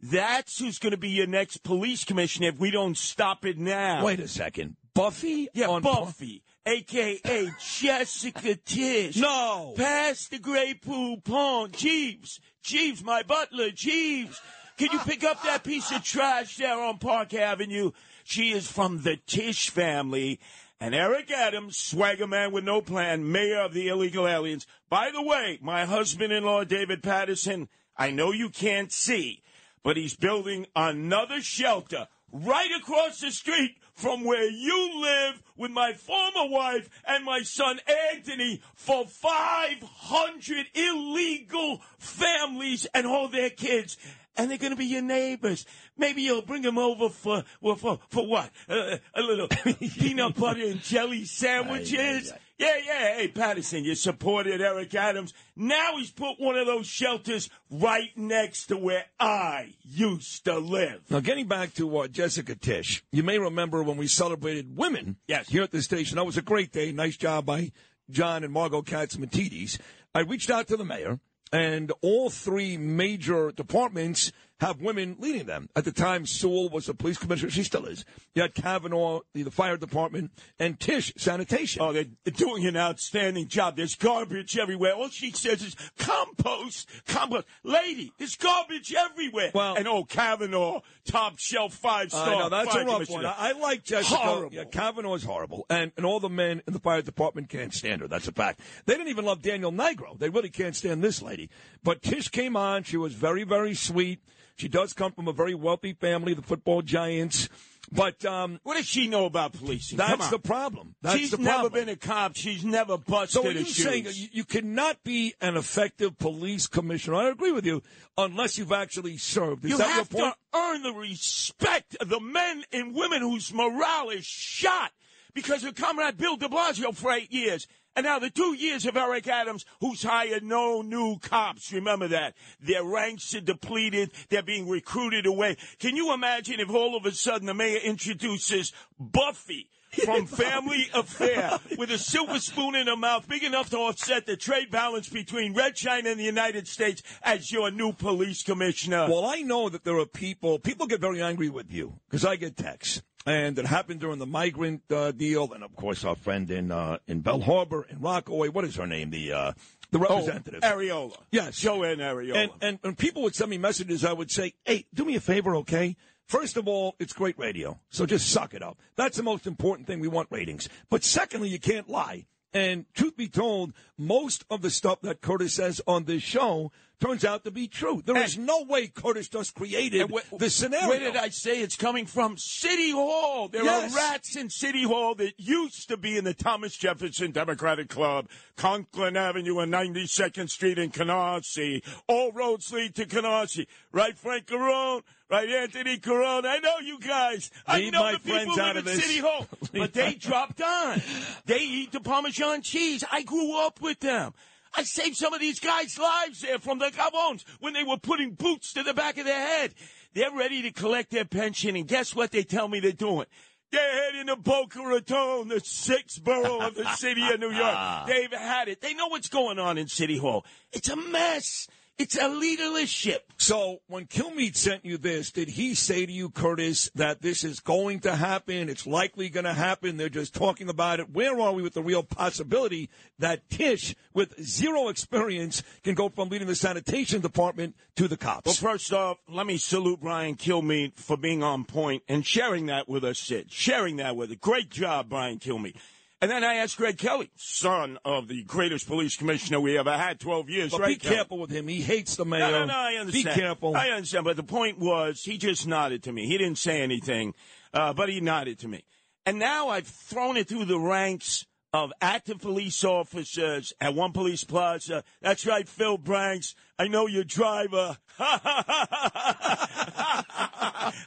That's 0.00 0.58
who's 0.58 0.78
going 0.78 0.92
to 0.92 0.98
be 0.98 1.10
your 1.10 1.26
next 1.26 1.62
police 1.62 2.04
commissioner 2.04 2.48
if 2.48 2.58
we 2.58 2.70
don't 2.70 2.96
stop 2.96 3.44
it 3.44 3.58
now. 3.58 4.04
Wait 4.04 4.20
a 4.20 4.28
second. 4.28 4.76
Buffy? 4.94 5.48
yeah, 5.54 5.66
Buffy, 5.80 6.42
aka 6.68 7.50
Jessica 7.58 8.54
Tisch. 8.56 9.16
No. 9.16 9.74
Pass 9.76 10.28
the 10.28 10.38
Grey 10.38 10.74
Poupon. 10.74 11.72
Jeeves. 11.72 12.40
Jeeves, 12.62 13.02
my 13.02 13.22
butler. 13.22 13.70
Jeeves. 13.70 14.40
Can 14.76 14.92
you 14.92 14.98
pick 15.00 15.24
up 15.24 15.42
that 15.42 15.64
piece 15.64 15.90
of 15.90 16.04
trash 16.04 16.56
there 16.56 16.78
on 16.78 16.98
Park 16.98 17.34
Avenue? 17.34 17.92
She 18.22 18.52
is 18.52 18.70
from 18.70 19.02
the 19.02 19.16
Tisch 19.26 19.70
family. 19.70 20.40
And 20.80 20.94
Eric 20.94 21.32
Adams, 21.32 21.76
swagger 21.76 22.28
man 22.28 22.52
with 22.52 22.62
no 22.62 22.80
plan, 22.80 23.32
mayor 23.32 23.62
of 23.62 23.74
the 23.74 23.88
illegal 23.88 24.28
aliens. 24.28 24.66
By 24.88 25.10
the 25.10 25.22
way, 25.22 25.58
my 25.60 25.86
husband 25.86 26.32
in 26.32 26.44
law, 26.44 26.62
David 26.62 27.02
Paterson, 27.02 27.68
I 27.96 28.12
know 28.12 28.30
you 28.30 28.48
can't 28.48 28.92
see, 28.92 29.42
but 29.82 29.96
he's 29.96 30.14
building 30.14 30.66
another 30.76 31.40
shelter 31.40 32.06
right 32.30 32.70
across 32.78 33.20
the 33.20 33.32
street 33.32 33.76
from 33.98 34.22
where 34.22 34.48
you 34.48 35.02
live 35.02 35.42
with 35.56 35.72
my 35.72 35.92
former 35.92 36.48
wife 36.48 36.88
and 37.04 37.24
my 37.24 37.40
son 37.40 37.80
Anthony 38.14 38.62
for 38.74 39.04
500 39.04 40.66
illegal 40.72 41.80
families 41.98 42.86
and 42.94 43.08
all 43.08 43.26
their 43.26 43.50
kids. 43.50 43.96
And 44.36 44.48
they're 44.48 44.58
going 44.58 44.70
to 44.70 44.76
be 44.76 44.86
your 44.86 45.02
neighbors. 45.02 45.66
Maybe 45.96 46.22
you'll 46.22 46.42
bring 46.42 46.62
them 46.62 46.78
over 46.78 47.08
for, 47.08 47.42
well, 47.60 47.74
for, 47.74 47.98
for 48.08 48.24
what? 48.24 48.52
Uh, 48.68 48.98
a 49.16 49.20
little 49.20 49.48
peanut 49.98 50.36
butter 50.36 50.64
and 50.64 50.80
jelly 50.80 51.24
sandwiches? 51.24 52.32
Yeah, 52.58 52.74
yeah. 52.84 53.14
Hey, 53.14 53.28
Paterson, 53.28 53.84
you 53.84 53.94
supported 53.94 54.60
Eric 54.60 54.92
Adams. 54.94 55.32
Now 55.54 55.96
he's 55.96 56.10
put 56.10 56.40
one 56.40 56.56
of 56.56 56.66
those 56.66 56.88
shelters 56.88 57.48
right 57.70 58.10
next 58.16 58.66
to 58.66 58.76
where 58.76 59.04
I 59.20 59.74
used 59.84 60.44
to 60.46 60.58
live. 60.58 61.02
Now, 61.08 61.20
getting 61.20 61.46
back 61.46 61.74
to 61.74 61.98
uh, 61.98 62.08
Jessica 62.08 62.56
Tisch, 62.56 63.04
you 63.12 63.22
may 63.22 63.38
remember 63.38 63.82
when 63.84 63.96
we 63.96 64.08
celebrated 64.08 64.76
women 64.76 65.16
Yes. 65.28 65.48
here 65.48 65.62
at 65.62 65.70
the 65.70 65.82
station. 65.82 66.16
That 66.16 66.26
was 66.26 66.36
a 66.36 66.42
great 66.42 66.72
day. 66.72 66.90
Nice 66.90 67.16
job 67.16 67.46
by 67.46 67.70
John 68.10 68.42
and 68.42 68.52
Margo 68.52 68.82
Catsimatidis. 68.82 69.78
I 70.12 70.20
reached 70.20 70.50
out 70.50 70.66
to 70.68 70.76
the 70.76 70.84
mayor, 70.84 71.20
and 71.52 71.92
all 72.02 72.28
three 72.28 72.76
major 72.76 73.52
departments 73.52 74.32
have 74.60 74.80
women 74.80 75.16
leading 75.18 75.46
them. 75.46 75.68
At 75.76 75.84
the 75.84 75.92
time, 75.92 76.26
Sewell 76.26 76.68
was 76.68 76.86
the 76.86 76.94
police 76.94 77.18
commissioner. 77.18 77.50
She 77.50 77.62
still 77.62 77.86
is. 77.86 78.04
You 78.34 78.42
had 78.42 78.54
Kavanagh, 78.54 79.20
the, 79.32 79.44
the 79.44 79.50
fire 79.50 79.76
department, 79.76 80.32
and 80.58 80.78
Tisch, 80.78 81.12
sanitation. 81.16 81.80
Oh, 81.82 81.92
they're 81.92 82.04
doing 82.24 82.66
an 82.66 82.76
outstanding 82.76 83.48
job. 83.48 83.76
There's 83.76 83.94
garbage 83.94 84.58
everywhere. 84.58 84.94
All 84.94 85.08
she 85.08 85.30
says 85.30 85.62
is 85.62 85.76
compost, 85.98 86.88
compost. 87.06 87.46
Lady, 87.62 88.12
there's 88.18 88.36
garbage 88.36 88.92
everywhere. 88.94 89.50
Well- 89.54 89.76
and 89.76 89.86
oh, 89.86 90.04
Kavanagh, 90.04 90.80
top 91.04 91.38
shelf 91.38 91.74
five 91.74 92.10
star. 92.10 92.28
I 92.28 92.38
know 92.38 92.48
that's 92.48 92.74
a 92.74 92.84
rough 92.84 93.08
one. 93.08 93.26
I, 93.26 93.34
I 93.38 93.52
like 93.52 93.84
Jessica. 93.84 94.16
Horrible. 94.16 94.54
Yeah, 94.56 94.64
Kavanagh 94.64 95.14
is 95.14 95.24
horrible, 95.24 95.66
and 95.70 95.92
and 95.96 96.04
all 96.04 96.20
the 96.20 96.28
men 96.28 96.62
in 96.66 96.72
the 96.72 96.80
fire 96.80 97.02
department 97.02 97.48
can't 97.48 97.72
stand 97.72 98.00
her. 98.00 98.08
That's 98.08 98.28
a 98.28 98.32
fact. 98.32 98.60
They 98.86 98.94
didn't 98.94 99.08
even 99.08 99.24
love 99.24 99.42
Daniel 99.42 99.72
Nigro. 99.72 100.18
They 100.18 100.28
really 100.28 100.50
can't 100.50 100.74
stand 100.74 101.02
this 101.02 101.22
lady. 101.22 101.50
But 101.82 102.02
Tisch 102.02 102.30
came 102.30 102.56
on. 102.56 102.82
She 102.82 102.96
was 102.96 103.14
very 103.14 103.44
very 103.44 103.74
sweet. 103.74 104.20
She 104.58 104.68
does 104.68 104.92
come 104.92 105.12
from 105.12 105.28
a 105.28 105.32
very 105.32 105.54
wealthy 105.54 105.92
family, 105.92 106.34
the 106.34 106.42
football 106.42 106.82
giants. 106.82 107.48
But 107.90 108.24
um, 108.24 108.60
What 108.64 108.76
does 108.76 108.86
she 108.86 109.06
know 109.06 109.24
about 109.24 109.52
policing? 109.54 109.96
That's 109.96 110.28
the 110.28 110.38
problem. 110.38 110.94
That's 111.00 111.16
She's 111.16 111.30
the 111.30 111.38
never 111.38 111.70
been 111.70 111.88
a 111.88 111.96
cop. 111.96 112.36
She's 112.36 112.64
never 112.64 112.98
busted 112.98 113.42
So 113.42 113.48
are 113.48 113.52
you 113.52 113.64
saying 113.64 114.06
you, 114.12 114.28
you 114.32 114.44
cannot 114.44 115.02
be 115.04 115.34
an 115.40 115.56
effective 115.56 116.18
police 116.18 116.66
commissioner? 116.66 117.16
I 117.16 117.28
agree 117.30 117.52
with 117.52 117.64
you, 117.64 117.82
unless 118.18 118.58
you've 118.58 118.72
actually 118.72 119.16
served. 119.16 119.64
Is 119.64 119.70
you 119.70 119.78
that 119.78 119.88
have 119.88 120.12
your 120.12 120.22
point? 120.22 120.34
to 120.52 120.58
earn 120.58 120.82
the 120.82 120.92
respect 120.92 121.96
of 122.00 122.08
the 122.08 122.20
men 122.20 122.64
and 122.72 122.94
women 122.94 123.22
whose 123.22 123.54
morale 123.54 124.10
is 124.10 124.26
shot 124.26 124.92
because 125.32 125.64
of 125.64 125.74
Comrade 125.74 126.18
Bill 126.18 126.36
de 126.36 126.48
Blasio 126.48 126.94
for 126.94 127.12
eight 127.12 127.32
years. 127.32 127.66
And 127.98 128.04
now 128.04 128.20
the 128.20 128.30
two 128.30 128.54
years 128.54 128.86
of 128.86 128.96
Eric 128.96 129.26
Adams, 129.26 129.66
who's 129.80 130.04
hired 130.04 130.44
no 130.44 130.82
new 130.82 131.18
cops. 131.18 131.72
Remember 131.72 132.06
that. 132.06 132.34
Their 132.60 132.84
ranks 132.84 133.34
are 133.34 133.40
depleted. 133.40 134.12
They're 134.28 134.40
being 134.40 134.68
recruited 134.68 135.26
away. 135.26 135.56
Can 135.80 135.96
you 135.96 136.14
imagine 136.14 136.60
if 136.60 136.70
all 136.70 136.96
of 136.96 137.06
a 137.06 137.10
sudden 137.10 137.48
the 137.48 137.54
mayor 137.54 137.80
introduces 137.80 138.72
Buffy? 139.00 139.68
From 140.04 140.26
Family 140.26 140.86
Affair 140.94 141.58
with 141.78 141.90
a 141.90 141.96
silver 141.98 142.38
spoon 142.38 142.76
in 142.76 142.86
her 142.86 142.96
mouth, 142.96 143.26
big 143.26 143.42
enough 143.42 143.70
to 143.70 143.78
offset 143.78 144.26
the 144.26 144.36
trade 144.36 144.70
balance 144.70 145.08
between 145.08 145.54
Red 145.54 145.74
China 145.74 146.10
and 146.10 146.20
the 146.20 146.24
United 146.24 146.68
States 146.68 147.02
as 147.22 147.50
your 147.50 147.70
new 147.70 147.94
police 147.94 148.42
commissioner. 148.42 149.06
Well, 149.08 149.24
I 149.24 149.40
know 149.40 149.70
that 149.70 149.84
there 149.84 149.98
are 149.98 150.06
people. 150.06 150.58
People 150.58 150.86
get 150.86 151.00
very 151.00 151.22
angry 151.22 151.48
with 151.48 151.72
you 151.72 151.98
because 152.08 152.26
I 152.26 152.36
get 152.36 152.58
texts, 152.58 153.00
and 153.26 153.58
it 153.58 153.66
happened 153.66 154.00
during 154.00 154.18
the 154.18 154.26
migrant 154.26 154.82
uh, 154.90 155.12
deal, 155.12 155.52
and 155.52 155.62
of 155.64 155.74
course 155.76 156.04
our 156.04 156.16
friend 156.16 156.50
in 156.50 156.70
uh, 156.70 156.98
in 157.06 157.20
Belle 157.20 157.40
Harbor 157.40 157.86
in 157.88 158.00
Rockaway. 158.00 158.48
What 158.48 158.64
is 158.64 158.76
her 158.76 158.86
name? 158.86 159.10
The 159.10 159.32
uh, 159.32 159.52
the 159.90 159.98
representative. 159.98 160.60
Oh, 160.62 160.66
Ariola. 160.66 161.16
Yes. 161.30 161.60
Joann 161.60 161.98
Ariola. 161.98 162.36
and, 162.36 162.50
and 162.60 162.78
and 162.82 162.98
people 162.98 163.22
would 163.22 163.34
send 163.34 163.50
me 163.50 163.58
messages. 163.58 164.04
I 164.04 164.12
would 164.12 164.30
say, 164.30 164.54
"Hey, 164.64 164.86
do 164.94 165.04
me 165.04 165.16
a 165.16 165.20
favor, 165.20 165.56
okay? 165.56 165.96
First 166.26 166.58
of 166.58 166.68
all, 166.68 166.94
it's 166.98 167.14
great 167.14 167.38
radio, 167.38 167.80
so 167.88 168.04
just 168.04 168.28
suck 168.28 168.52
it 168.52 168.62
up. 168.62 168.78
That's 168.96 169.16
the 169.16 169.22
most 169.22 169.46
important 169.46 169.86
thing. 169.86 170.00
We 170.00 170.08
want 170.08 170.28
ratings. 170.30 170.68
But 170.90 171.02
secondly, 171.02 171.48
you 171.48 171.58
can't 171.58 171.88
lie. 171.88 172.26
And 172.52 172.86
truth 172.94 173.16
be 173.16 173.28
told, 173.28 173.72
most 173.96 174.44
of 174.50 174.60
the 174.62 174.70
stuff 174.70 175.00
that 175.02 175.20
Curtis 175.22 175.54
says 175.54 175.80
on 175.86 176.04
this 176.04 176.22
show 176.22 176.70
turns 177.00 177.24
out 177.24 177.44
to 177.44 177.50
be 177.50 177.68
true. 177.68 178.02
There 178.04 178.16
is 178.22 178.36
no 178.36 178.62
way 178.64 178.88
Curtis 178.88 179.28
just 179.28 179.54
created 179.54 180.10
wh- 180.10 180.36
the 180.38 180.50
scenario. 180.50 180.88
Where 180.88 180.98
did 180.98 181.16
I 181.16 181.28
say 181.28 181.60
it's 181.60 181.76
coming 181.76 182.06
from? 182.06 182.36
City 182.38 182.90
Hall. 182.90 183.48
There 183.48 183.64
Yes. 183.64 183.92
are 183.92 183.96
rats 183.96 184.36
in 184.36 184.50
City 184.50 184.82
Hall 184.82 185.14
that 185.16 185.34
used 185.38 185.88
to 185.88 185.96
be 185.96 186.16
in 186.16 186.24
the 186.24 186.34
Thomas 186.34 186.76
Jefferson 186.76 187.30
Democratic 187.30 187.88
Club, 187.88 188.28
Conklin 188.56 189.16
Avenue 189.16 189.58
and 189.60 189.72
92nd 189.72 190.50
Street 190.50 190.78
in 190.78 190.90
Canarsie. 190.90 191.82
All 192.08 192.32
roads 192.32 192.72
lead 192.72 192.94
to 192.96 193.04
Canarsie. 193.06 193.66
Right, 193.92 194.16
Frank 194.18 194.46
Carone? 194.46 195.02
Right, 195.30 195.48
Anthony 195.48 195.98
Carone? 195.98 196.46
I 196.46 196.58
know 196.58 196.78
you 196.82 196.98
guys. 196.98 197.50
I 197.66 197.90
know 197.90 198.00
my 198.00 198.12
the 198.12 198.18
people 198.18 198.32
friends 198.38 198.54
who 198.54 198.60
out 198.62 198.74
live 198.76 198.86
of 198.86 198.92
in 198.92 198.96
this. 198.96 199.04
City 199.06 199.18
Hall. 199.20 199.46
But 199.72 199.92
they 199.92 200.14
dropped 200.14 200.62
on. 200.62 201.02
They 201.44 201.58
eat 201.60 201.92
the 201.92 202.00
Parmesan 202.00 202.62
cheese. 202.62 203.04
I 203.12 203.22
grew 203.22 203.58
up 203.60 203.80
with 203.82 204.00
them. 204.00 204.32
I 204.74 204.82
saved 204.82 205.16
some 205.16 205.32
of 205.32 205.40
these 205.40 205.60
guys' 205.60 205.98
lives 205.98 206.40
there 206.40 206.58
from 206.58 206.78
the 206.78 206.90
Gabons 206.90 207.44
when 207.60 207.72
they 207.72 207.84
were 207.84 207.96
putting 207.96 208.32
boots 208.32 208.72
to 208.74 208.82
the 208.82 208.94
back 208.94 209.18
of 209.18 209.24
their 209.24 209.46
head. 209.46 209.74
They're 210.14 210.34
ready 210.34 210.62
to 210.62 210.70
collect 210.70 211.10
their 211.10 211.24
pension, 211.24 211.76
and 211.76 211.86
guess 211.86 212.14
what 212.14 212.30
they 212.30 212.42
tell 212.42 212.68
me 212.68 212.80
they're 212.80 212.92
doing? 212.92 213.26
They're 213.70 214.04
heading 214.04 214.28
to 214.28 214.36
Boca 214.36 214.80
Raton, 214.80 215.48
the 215.48 215.60
sixth 215.60 216.24
borough 216.24 216.60
of 216.60 216.74
the 216.74 216.90
city 216.94 217.22
of 217.28 217.38
New 217.38 217.50
York. 217.50 217.76
They've 218.06 218.32
had 218.32 218.68
it. 218.68 218.80
They 218.80 218.94
know 218.94 219.08
what's 219.08 219.28
going 219.28 219.58
on 219.58 219.76
in 219.76 219.88
City 219.88 220.16
Hall. 220.16 220.46
It's 220.72 220.88
a 220.88 220.96
mess. 220.96 221.68
It's 221.98 222.16
a 222.16 222.28
leadership. 222.28 223.32
So 223.38 223.80
when 223.88 224.06
Kilmeade 224.06 224.54
sent 224.54 224.84
you 224.84 224.98
this, 224.98 225.32
did 225.32 225.48
he 225.48 225.74
say 225.74 226.06
to 226.06 226.12
you, 226.12 226.30
Curtis, 226.30 226.88
that 226.94 227.22
this 227.22 227.42
is 227.42 227.58
going 227.58 228.00
to 228.00 228.14
happen? 228.14 228.68
It's 228.68 228.86
likely 228.86 229.28
going 229.28 229.46
to 229.46 229.52
happen. 229.52 229.96
They're 229.96 230.08
just 230.08 230.32
talking 230.32 230.68
about 230.68 231.00
it. 231.00 231.10
Where 231.10 231.40
are 231.40 231.52
we 231.52 231.60
with 231.60 231.74
the 231.74 231.82
real 231.82 232.04
possibility 232.04 232.88
that 233.18 233.50
Tisch, 233.50 233.96
with 234.14 234.40
zero 234.40 234.88
experience, 234.90 235.64
can 235.82 235.94
go 235.94 236.08
from 236.08 236.28
leading 236.28 236.46
the 236.46 236.54
sanitation 236.54 237.20
department 237.20 237.74
to 237.96 238.06
the 238.06 238.16
cops? 238.16 238.46
Well, 238.46 238.72
first 238.72 238.92
off, 238.92 239.18
let 239.28 239.46
me 239.46 239.56
salute 239.56 240.00
Brian 240.00 240.36
Kilmeade 240.36 240.94
for 240.94 241.16
being 241.16 241.42
on 241.42 241.64
point 241.64 242.04
and 242.08 242.24
sharing 242.24 242.66
that 242.66 242.88
with 242.88 243.02
us, 243.02 243.18
Sid. 243.18 243.50
Sharing 243.50 243.96
that 243.96 244.14
with 244.14 244.30
us. 244.30 244.36
Great 244.40 244.70
job, 244.70 245.08
Brian 245.08 245.40
Kilmeade. 245.40 245.74
And 246.20 246.28
then 246.28 246.42
I 246.42 246.56
asked 246.56 246.76
Greg 246.76 246.98
Kelly, 246.98 247.30
son 247.36 247.96
of 248.04 248.26
the 248.26 248.42
greatest 248.42 248.88
police 248.88 249.16
commissioner 249.16 249.60
we 249.60 249.78
ever 249.78 249.96
had, 249.96 250.18
12 250.18 250.50
years, 250.50 250.70
but 250.72 250.80
right? 250.80 250.88
be 250.88 250.96
Kelly? 250.96 251.14
careful 251.14 251.38
with 251.38 251.50
him. 251.50 251.68
He 251.68 251.80
hates 251.80 252.16
the 252.16 252.24
mayor. 252.24 252.40
No, 252.40 252.50
no, 252.50 252.64
no, 252.66 252.74
I 252.74 252.94
understand. 252.94 253.36
Be 253.36 253.40
careful. 253.40 253.76
I 253.76 253.90
understand, 253.90 254.24
but 254.24 254.36
the 254.36 254.42
point 254.42 254.80
was 254.80 255.22
he 255.22 255.38
just 255.38 255.68
nodded 255.68 256.02
to 256.04 256.12
me. 256.12 256.26
He 256.26 256.36
didn't 256.36 256.58
say 256.58 256.80
anything, 256.82 257.34
uh, 257.72 257.92
but 257.92 258.08
he 258.08 258.20
nodded 258.20 258.58
to 258.60 258.68
me. 258.68 258.82
And 259.26 259.38
now 259.38 259.68
I've 259.68 259.86
thrown 259.86 260.36
it 260.36 260.48
through 260.48 260.64
the 260.64 260.80
ranks 260.80 261.46
of 261.72 261.92
active 262.00 262.40
police 262.40 262.82
officers 262.82 263.72
at 263.80 263.94
One 263.94 264.12
Police 264.12 264.42
Plaza. 264.42 265.04
That's 265.20 265.46
right, 265.46 265.68
Phil 265.68 265.98
Banks. 265.98 266.54
I 266.78 266.88
know 266.88 267.06
your 267.06 267.24
driver. 267.24 267.98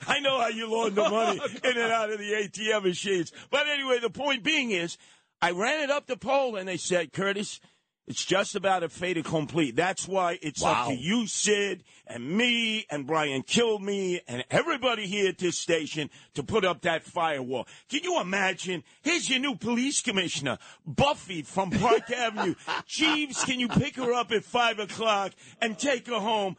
I 0.08 0.20
know 0.22 0.40
how 0.40 0.50
you 0.50 0.72
launder 0.72 1.10
money 1.10 1.40
in 1.64 1.78
and 1.78 1.92
out 1.92 2.12
of 2.12 2.20
the 2.20 2.32
ATM 2.32 2.84
machines. 2.84 3.32
But 3.50 3.61
anyway, 3.82 4.00
the 4.00 4.10
point 4.10 4.44
being 4.44 4.72
is, 4.72 4.98
I 5.42 5.52
ran 5.52 5.84
it 5.84 5.90
up 5.90 6.06
the 6.08 6.18
poll 6.18 6.56
and 6.56 6.68
they 6.68 6.78
said, 6.78 7.14
Curtis, 7.14 7.60
it's 8.08 8.26
just 8.26 8.56
about 8.56 8.84
a 8.84 8.90
fait 8.90 9.18
accompli. 9.18 9.72
That's 9.72 10.08
why 10.08 10.40
it's 10.42 10.64
up 10.64 10.88
to 10.88 10.94
you, 10.94 11.28
Sid, 11.28 11.84
and 12.08 12.30
me, 12.38 12.86
and 12.90 13.06
Brian 13.06 13.44
Kilme, 13.44 14.20
and 14.28 14.44
everybody 14.50 15.08
here 15.08 15.30
at 15.30 15.38
this 15.38 15.58
station 15.58 16.10
to 16.34 16.44
put 16.44 16.66
up 16.66 16.82
that 16.82 17.04
firewall. 17.04 17.68
Can 17.90 18.04
you 18.04 18.20
imagine? 18.20 18.84
Here's 19.02 19.30
your 19.30 19.40
new 19.40 19.56
police 19.56 20.02
commissioner, 20.02 20.58
Buffy 20.86 21.44
from 21.44 21.72
Park 21.72 22.12
Avenue. 22.16 22.56
Jeeves, 22.88 23.44
can 23.44 23.60
you 23.60 23.68
pick 23.68 23.96
her 23.96 24.14
up 24.14 24.32
at 24.32 24.44
5 24.44 24.80
o'clock 24.80 25.32
and 25.62 25.78
take 25.78 26.08
her 26.08 26.20
home? 26.20 26.58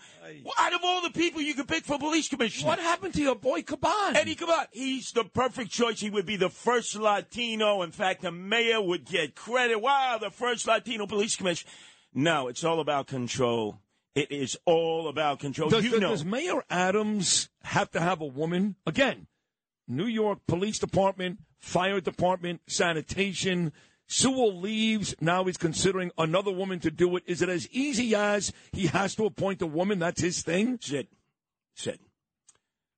Out 0.59 0.73
of 0.73 0.81
all 0.85 1.03
the 1.03 1.11
people 1.11 1.43
you 1.43 1.55
could 1.55 1.69
pick 1.69 1.85
for 1.85 1.99
police 1.99 2.29
commissioner. 2.29 2.69
what 2.69 2.79
happened 2.79 3.15
to 3.15 3.21
your 3.21 3.35
boy 3.35 3.63
Caban? 3.63 4.15
Eddie 4.15 4.37
Caban, 4.37 4.67
he's 4.71 5.11
the 5.11 5.25
perfect 5.25 5.71
choice. 5.71 6.01
He 6.01 6.09
would 6.09 6.25
be 6.25 6.37
the 6.37 6.49
first 6.49 6.95
Latino. 6.97 7.83
In 7.83 7.91
fact, 7.91 8.23
the 8.23 8.31
mayor 8.31 8.81
would 8.81 9.05
get 9.05 9.35
credit. 9.35 9.81
Wow, 9.81 10.19
the 10.21 10.31
first 10.31 10.67
Latino 10.67 11.07
police 11.07 11.32
commissioner. 11.37 11.71
No, 12.15 12.49
it's 12.49 12.65
all 12.65 12.81
about 12.81 13.07
control. 13.07 13.79
It 14.15 14.31
is 14.31 14.59
all 14.67 15.09
about 15.09 15.41
control. 15.41 15.71
Does, 15.71 15.85
you 15.85 15.99
know, 15.99 16.11
does 16.11 16.25
Mayor 16.25 16.63
Adams 16.69 17.49
have 17.63 17.91
to 17.93 18.01
have 18.01 18.21
a 18.21 18.27
woman? 18.27 18.77
Again, 18.87 19.27
New 19.89 20.07
York 20.07 20.41
Police 20.47 20.79
Department, 20.79 21.39
Fire 21.59 22.01
Department, 22.01 22.61
Sanitation. 22.67 23.73
Sewell 24.07 24.55
leaves. 24.61 25.15
Now 25.23 25.45
he's 25.45 25.57
considering 25.57 26.11
another 26.19 26.53
woman 26.53 26.81
to 26.81 26.91
do 26.91 27.17
it. 27.17 27.23
Is 27.27 27.41
it 27.41 27.49
as 27.49 27.67
easy 27.71 28.15
as 28.15 28.53
he 28.73 28.89
has 28.89 29.15
to 29.15 29.25
appoint 29.25 29.63
a 29.63 29.67
woman? 29.67 29.99
That's 29.99 30.21
his 30.21 30.43
thing? 30.43 30.79
Sid, 30.83 31.09
Sid. 31.75 31.99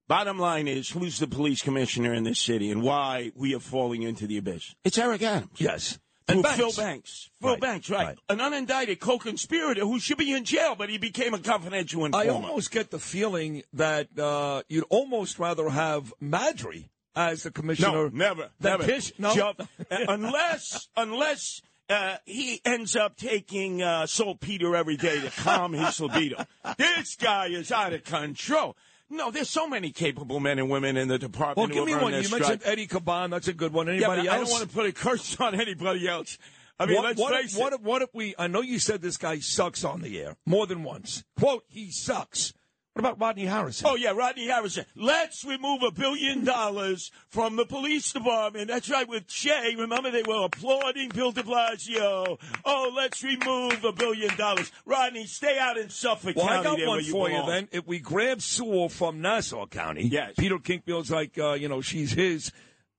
Bottom 0.09 0.38
line 0.38 0.67
is, 0.67 0.91
who's 0.91 1.19
the 1.19 1.29
police 1.29 1.62
commissioner 1.62 2.12
in 2.12 2.25
this 2.25 2.41
city 2.41 2.71
and 2.71 2.83
why 2.83 3.31
we 3.37 3.55
are 3.55 3.61
falling 3.61 4.03
into 4.03 4.26
the 4.26 4.37
abyss? 4.37 4.75
It's 4.83 4.99
Eric 4.99 5.23
Adams. 5.23 5.59
Yes. 5.59 5.99
And 6.26 6.43
Banks. 6.43 6.57
Phil 6.57 6.73
Banks. 6.73 7.31
Phil 7.40 7.50
Right, 7.50 7.61
Banks, 7.61 7.90
right. 7.90 8.07
right. 8.07 8.19
An 8.28 8.38
unindicted 8.38 8.99
co-conspirator 8.99 9.83
who 9.83 10.00
should 10.00 10.16
be 10.16 10.33
in 10.33 10.45
jail, 10.45 10.75
but 10.75 10.88
he 10.88 10.97
became 10.97 11.35
a 11.35 11.38
confidential 11.38 12.04
informant. 12.04 12.31
I 12.31 12.33
almost 12.33 12.71
get 12.71 12.90
the 12.90 12.99
feeling 12.99 13.62
that 13.75 14.19
uh, 14.19 14.62
you'd 14.69 14.87
almost 14.88 15.38
rather 15.38 15.69
have 15.69 16.14
Maddrey 16.23 16.88
as 17.14 17.43
the 17.43 17.50
commissioner. 17.50 17.93
No, 17.93 18.09
never, 18.09 18.50
than 18.59 18.73
never. 18.73 18.85
Kish? 18.85 19.12
No. 19.19 19.33
Uh, 19.33 19.64
unless, 19.90 20.88
unless 20.97 21.61
uh, 21.90 22.16
he 22.25 22.61
ends 22.64 22.97
up 22.97 23.16
taking 23.16 23.83
uh, 23.83 24.07
saltpeter 24.07 24.75
every 24.75 24.97
day 24.97 25.21
to 25.21 25.31
calm 25.31 25.75
his 25.75 26.00
libido. 26.00 26.47
This 26.78 27.16
guy 27.16 27.49
is 27.49 27.71
out 27.71 27.93
of 27.93 28.04
control. 28.04 28.76
No, 29.11 29.31
there's 29.31 29.51
so 29.51 29.69
many 29.69 29.91
capable 29.91 30.41
men 30.41 30.59
and 30.59 30.71
women 30.71 30.97
in 30.97 31.09
the 31.09 31.19
department. 31.19 31.57
Well, 31.57 31.67
give 31.69 31.85
me 31.85 31.95
one. 31.95 32.13
You 32.15 32.29
mentioned. 32.31 32.63
Eddie 32.65 32.87
Caban. 32.87 33.31
That's 33.31 33.49
a 33.49 33.53
good 33.53 33.73
one. 33.73 33.87
Yeah, 33.87 33.95
Anybody 33.95 34.23
but 34.23 34.33
I 34.33 34.37
don't 34.39 34.51
want 34.51 34.63
to 34.63 34.69
put 34.69 34.87
a 34.87 34.93
curse 34.93 35.37
on 35.41 35.61
anybody 35.61 36.09
else. 36.09 36.39
I 36.79 36.87
mean, 36.87 36.97
what, 36.97 37.05
let's 37.05 37.21
what, 37.21 37.35
face 37.35 37.55
if, 37.55 37.61
what, 37.61 37.73
it. 37.73 37.77
if, 37.77 37.83
what 37.83 38.03
if 38.03 38.09
we? 38.15 38.35
I 38.39 38.47
know 38.47 38.61
you 38.61 38.79
said 38.79 39.03
this 39.03 39.17
guy 39.17 39.39
sucks 39.39 39.85
on 39.85 40.01
the 40.01 40.21
air 40.21 40.37
more 40.47 40.67
than 40.67 40.83
once. 40.83 41.25
Quote: 41.39 41.65
He 41.69 41.91
sucks. 41.91 42.53
What 42.95 43.01
about 43.01 43.21
Rodney 43.21 43.47
Harrison? 43.47 43.89
Oh 43.91 43.97
yeah, 43.97 44.13
Rodney 44.13 44.47
Harrison. 44.47 44.85
Let's 44.95 45.45
remove 45.45 45.83
a 45.83 45.91
billion 45.91 46.45
dollars 46.45 47.11
from 47.29 47.57
the 47.57 47.67
police 47.67 48.13
department. 48.13 48.69
That's 48.69 48.89
right. 48.89 49.09
With 49.09 49.29
Shea, 49.29 49.75
remember 49.77 50.13
they 50.13 50.23
were 50.23 50.45
applauding 50.45 51.09
Bill 51.09 51.33
De 51.33 51.43
Blasio. 51.43 52.39
Oh, 52.65 52.93
let's 52.95 53.21
remove 53.25 53.83
a 53.85 53.91
billion 53.93 54.37
dollars. 54.37 54.71
Rodney, 54.87 55.27
stay 55.27 55.59
out 55.59 55.77
in 55.77 55.89
Suffolk 55.91 56.37
Well, 56.37 56.47
County. 56.47 56.61
I 56.61 56.63
got 56.77 56.87
one 56.87 57.05
you 57.05 57.11
for 57.11 57.29
you 57.29 57.45
then. 57.47 57.69
If 57.73 57.85
we 57.85 57.99
grab 57.99 58.41
Sewell 58.41 58.89
from 58.89 59.21
Nassau 59.21 59.67
County, 59.67 60.07
Yes. 60.07 60.35
Peter 60.39 60.61
Kinkfield's 60.61 61.11
like, 61.11 61.37
uh, 61.37 61.55
you 61.55 61.69
know, 61.69 61.81
she's 61.81 62.13
his. 62.13 62.53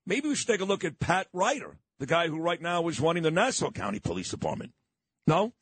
Maybe 0.06 0.28
we 0.28 0.36
should 0.36 0.48
take 0.48 0.60
a 0.62 0.66
look 0.66 0.84
at 0.84 1.00
Pat 1.00 1.28
Ryder, 1.32 1.78
the 2.00 2.06
guy 2.06 2.28
who 2.28 2.38
right 2.42 2.62
now 2.62 2.86
is 2.90 3.00
running 3.00 3.24
the 3.24 3.32
Nassau 3.32 3.72
County 3.72 4.00
Police 4.00 4.30
Department. 4.30 4.74
No? 5.25 5.54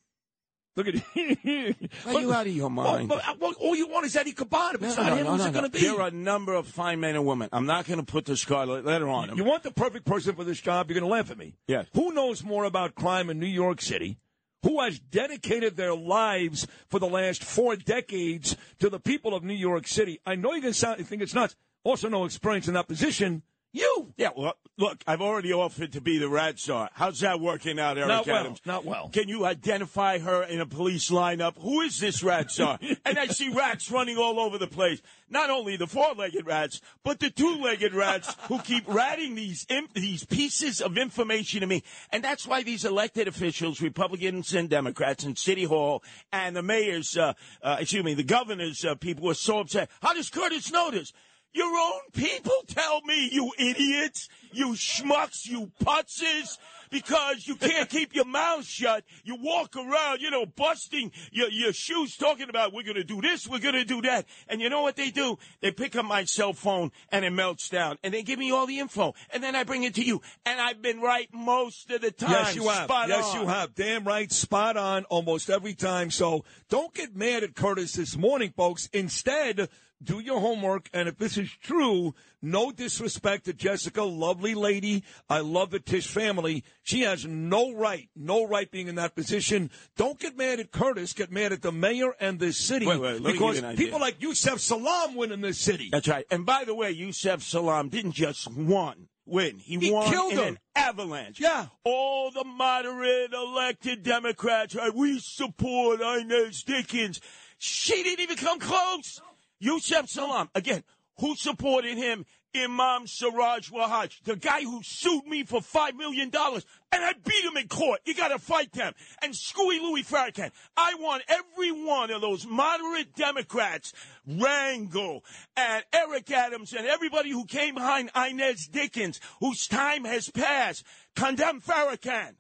Look 0.76 0.88
at 0.88 0.96
you. 1.16 1.76
Are 2.08 2.20
you 2.20 2.34
out 2.34 2.48
of 2.48 2.56
your 2.56 2.70
mind? 2.70 3.08
Well, 3.10 3.20
but, 3.20 3.30
uh, 3.30 3.36
well, 3.40 3.54
all 3.60 3.76
you 3.76 3.88
want 3.88 4.06
is 4.06 4.16
Eddie 4.16 4.34
Caban. 4.34 4.76
If 4.76 4.84
it's 4.84 4.98
No, 4.98 5.04
not 5.04 5.10
no, 5.10 5.16
him, 5.18 5.26
no, 5.26 5.32
who's 5.34 5.46
it 5.46 5.54
going 5.54 5.66
to 5.66 5.70
be? 5.70 5.82
There 5.82 6.02
are 6.02 6.08
a 6.08 6.12
number 6.12 6.54
of 6.54 6.68
fine 6.68 7.00
men 7.00 7.16
and 7.16 7.26
women. 7.26 7.50
I'm 7.54 7.66
not 7.68 7.86
going 7.86 8.00
to 8.00 8.06
put 8.06 8.26
the 8.26 8.36
scarlet 8.36 8.84
letter 8.86 9.08
on 9.08 9.28
them. 9.28 9.38
You 9.38 9.44
want 9.44 9.64
the 9.64 9.72
perfect 9.72 10.06
person 10.06 10.34
for 10.36 10.44
this 10.44 10.60
job, 10.60 10.90
you're 10.90 11.00
going 11.00 11.10
to 11.10 11.14
laugh 11.16 11.30
at 11.30 11.38
me. 11.38 11.54
Yes. 11.68 11.86
Who 11.94 12.12
knows 12.12 12.44
more 12.44 12.64
about 12.64 12.96
crime 12.96 13.30
in 13.30 13.40
New 13.40 13.46
York 13.46 13.82
City? 13.82 14.18
Who 14.64 14.82
has 14.82 14.98
dedicated 14.98 15.76
their 15.76 15.94
lives 15.94 16.66
for 16.88 17.00
the 17.00 17.08
last 17.08 17.44
four 17.44 17.76
decades 17.76 18.56
to 18.80 18.90
the 18.90 19.00
people 19.00 19.36
of 19.36 19.44
New 19.44 19.54
York 19.54 19.86
City? 19.88 20.22
I 20.26 20.36
know 20.36 20.54
you're 20.54 20.62
going 20.62 20.74
to 20.74 20.80
sound, 20.80 21.00
you 21.00 21.06
think 21.06 21.22
it's 21.22 21.36
nuts. 21.36 21.56
Also, 21.84 22.08
no 22.08 22.24
experience 22.26 22.68
in 22.68 22.74
that 22.76 22.88
position. 22.88 23.44
You. 23.76 24.14
Yeah, 24.18 24.30
well, 24.38 24.54
look, 24.78 25.04
I've 25.08 25.22
already 25.22 25.52
offered 25.52 25.94
to 25.94 26.02
be 26.02 26.20
the 26.20 26.30
rat 26.30 26.60
czar. 26.60 26.92
How's 26.94 27.22
that 27.22 27.40
working 27.40 27.80
out, 27.80 27.98
Eric 27.98 28.08
Not 28.08 28.28
well, 28.28 28.36
Adams? 28.36 28.62
not 28.68 28.86
well. 28.86 29.10
Can 29.10 29.28
you 29.28 29.46
identify 29.46 30.20
her 30.20 30.44
in 30.44 30.62
a 30.62 30.66
police 30.68 31.10
lineup? 31.10 31.56
Who 31.58 31.82
is 31.82 32.00
this 32.00 32.22
rat 32.22 32.52
czar? 32.52 32.78
and 33.06 33.18
I 33.18 33.26
see 33.26 33.50
rats 33.50 33.90
running 33.90 34.18
all 34.18 34.40
over 34.40 34.60
the 34.60 34.68
place. 34.68 35.02
Not 35.28 35.50
only 35.50 35.76
the 35.76 35.88
four-legged 35.88 36.46
rats, 36.46 36.82
but 37.04 37.20
the 37.20 37.32
two-legged 37.32 37.96
rats 37.96 38.36
who 38.48 38.60
keep 38.60 38.84
ratting 38.88 39.34
these 39.34 39.66
im- 39.70 39.90
these 39.96 40.24
pieces 40.24 40.80
of 40.80 40.96
information 40.96 41.62
to 41.62 41.66
me. 41.66 41.82
And 42.12 42.24
that's 42.24 42.46
why 42.46 42.62
these 42.62 42.86
elected 42.86 43.28
officials, 43.28 43.82
Republicans 43.82 44.54
and 44.54 44.70
Democrats 44.70 45.24
in 45.24 45.36
City 45.36 45.64
Hall, 45.64 46.04
and 46.32 46.56
the 46.56 46.62
mayors, 46.62 47.18
uh, 47.18 47.34
uh, 47.64 47.78
excuse 47.80 48.04
me, 48.04 48.14
the 48.14 48.24
governors, 48.24 48.86
uh, 48.86 48.94
people 48.94 49.26
were 49.26 49.34
so 49.34 49.62
upset. 49.62 49.90
How 50.04 50.14
does 50.14 50.30
Curtis 50.30 50.72
know 50.72 50.92
this? 50.92 51.12
Your 51.54 51.68
own 51.78 52.02
people 52.14 52.64
tell 52.68 53.02
me, 53.02 53.30
you 53.32 53.52
idiots, 53.58 54.28
you 54.52 54.70
schmucks, 54.70 55.46
you 55.46 55.72
putzes, 55.84 56.58
because 56.90 57.48
you 57.48 57.56
can't 57.56 57.90
keep 57.90 58.16
your 58.16 58.26
mouth 58.26 58.66
shut. 58.66 59.04
You 59.24 59.36
walk 59.36 59.76
around, 59.76 60.22
you 60.22 60.30
know, 60.30 60.46
busting 60.46 61.12
your, 61.32 61.50
your 61.50 61.74
shoes, 61.74 62.16
talking 62.16 62.50
about, 62.50 62.72
we're 62.72 62.84
going 62.84 62.96
to 62.96 63.04
do 63.04 63.20
this, 63.20 63.48
we're 63.48 63.60
going 63.60 63.74
to 63.74 63.84
do 63.84 64.02
that. 64.04 64.26
And 64.48 64.62
you 64.62 64.70
know 64.70 64.84
what 64.84 64.96
they 64.96 65.10
do? 65.10 65.38
They 65.62 65.72
pick 65.72 65.96
up 65.96 66.06
my 66.06 66.24
cell 66.26 66.54
phone 66.54 66.92
and 67.10 67.26
it 67.26 67.32
melts 67.32 67.70
down. 67.70 67.98
And 68.04 68.14
they 68.14 68.22
give 68.22 68.40
me 68.40 68.52
all 68.52 68.68
the 68.68 68.80
info. 68.80 69.14
And 69.32 69.44
then 69.44 69.56
I 69.56 69.64
bring 69.64 69.84
it 69.84 69.96
to 69.96 70.04
you. 70.04 70.22
And 70.46 70.62
I've 70.62 70.82
been 70.82 71.02
right 71.02 71.28
most 71.34 71.90
of 71.92 72.02
the 72.02 72.12
time. 72.12 72.32
Yes, 72.32 72.56
you 72.56 72.68
have. 72.68 72.86
Spot 72.86 73.10
yes, 73.10 73.34
on. 73.34 73.42
you 73.42 73.48
have. 73.48 73.76
Damn 73.76 74.04
right. 74.06 74.32
Spot 74.32 74.78
on 74.78 75.04
almost 75.06 75.50
every 75.50 75.74
time. 75.74 76.12
So 76.12 76.46
don't 76.70 76.94
get 76.94 77.16
mad 77.16 77.44
at 77.44 77.56
Curtis 77.56 77.94
this 77.94 78.16
morning, 78.16 78.54
folks. 78.56 78.88
Instead, 78.94 79.70
do 80.04 80.20
your 80.20 80.40
homework. 80.40 80.90
And 80.94 81.08
if 81.08 81.18
this 81.18 81.38
is 81.38 81.50
true, 81.62 82.14
no 82.42 82.72
disrespect 82.72 83.46
to 83.46 83.54
Jessica, 83.54 84.04
lovely 84.04 84.54
lady. 84.56 85.04
I 85.30 85.40
love 85.40 85.72
the 85.72 85.80
Tisch 85.80 86.08
family. 86.08 86.64
She 86.82 87.02
has 87.02 87.26
no 87.26 87.74
right, 87.74 88.10
no 88.16 88.46
right 88.48 88.70
being 88.70 88.88
in 88.88 88.96
that 88.96 89.16
position. 89.16 89.70
Don't 89.96 90.20
get 90.20 90.38
mad 90.38 90.60
at 90.60 90.72
Curtis. 90.72 91.14
Get 91.14 91.32
mad 91.32 91.54
at 91.54 91.62
the 91.62 91.72
mayor 91.72 92.14
and 92.20 92.40
the 92.40 92.52
city 92.54 92.86
Wait, 92.86 93.00
wait, 93.00 93.14
let 93.14 93.22
me 93.22 93.24
give 93.24 93.34
because 93.34 93.56
you 93.58 93.64
an 93.64 93.70
idea. 93.72 93.86
people 93.86 94.00
like 94.00 94.22
Yusef 94.22 94.60
Salaam 94.60 95.16
win 95.16 95.32
in 95.32 95.42
this 95.42 95.60
city. 95.60 95.90
That's 95.92 96.08
right. 96.08 96.26
And 96.30 96.46
by 96.46 96.64
the 96.66 96.76
way, 96.76 96.92
Yusef 96.92 97.42
Salaam 97.42 97.90
didn't 97.90 98.14
just 98.14 98.52
won. 98.52 99.08
Win. 99.26 99.60
He, 99.60 99.78
He 99.80 99.90
won 99.90 100.12
killed 100.12 100.34
in 100.34 100.38
him. 100.40 100.48
an 100.48 100.60
avalanche. 100.76 101.40
Yeah. 101.40 101.68
All 101.86 102.30
the 102.30 102.44
moderate 102.44 103.32
elected 103.34 104.04
Democrats, 104.04 104.76
right? 104.76 104.94
We 104.94 105.18
support 105.20 106.02
Inez 106.02 106.62
Dickens. 106.64 107.22
She 107.58 108.04
didn't 108.04 108.20
even 108.20 108.36
come 108.36 108.60
close. 108.60 109.22
Yusef 109.64 110.10
Salaam, 110.10 110.50
again, 110.54 110.84
who 111.20 111.36
supported 111.36 111.98
him? 111.98 112.26
Imam 112.56 113.08
Siraj 113.08 113.72
Wahaj, 113.72 114.22
the 114.26 114.36
guy 114.36 114.62
who 114.62 114.82
sued 114.84 115.26
me 115.26 115.44
for 115.44 115.60
$5 115.60 115.96
million, 115.96 116.30
and 116.36 117.04
I 117.04 117.14
beat 117.26 117.46
him 117.46 117.58
in 117.58 117.68
court. 117.68 118.02
You 118.06 118.14
gotta 118.14 118.38
fight 118.38 118.72
them. 118.74 118.94
And 119.24 119.36
Screwy 119.36 119.80
Louis 119.80 120.04
Farrakhan. 120.04 120.52
I 120.78 120.94
want 121.00 121.24
every 121.28 121.72
one 121.72 122.12
of 122.12 122.22
those 122.22 122.46
moderate 122.46 123.16
Democrats, 123.16 123.94
Rangel 124.30 125.22
and 125.58 125.84
Eric 125.94 126.30
Adams 126.30 126.74
and 126.74 126.86
everybody 126.86 127.32
who 127.32 127.46
came 127.46 127.74
behind 127.74 128.12
Inez 128.16 128.68
Dickens, 128.68 129.20
whose 129.40 129.66
time 129.66 130.04
has 130.04 130.30
passed, 130.30 130.84
condemn 131.16 131.60
Farrakhan. 131.60 132.36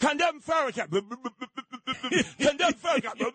Condemn 0.00 0.40
Farrakhan. 0.40 0.88
Condemn 2.38 2.72
Farrakhan. 2.74 3.32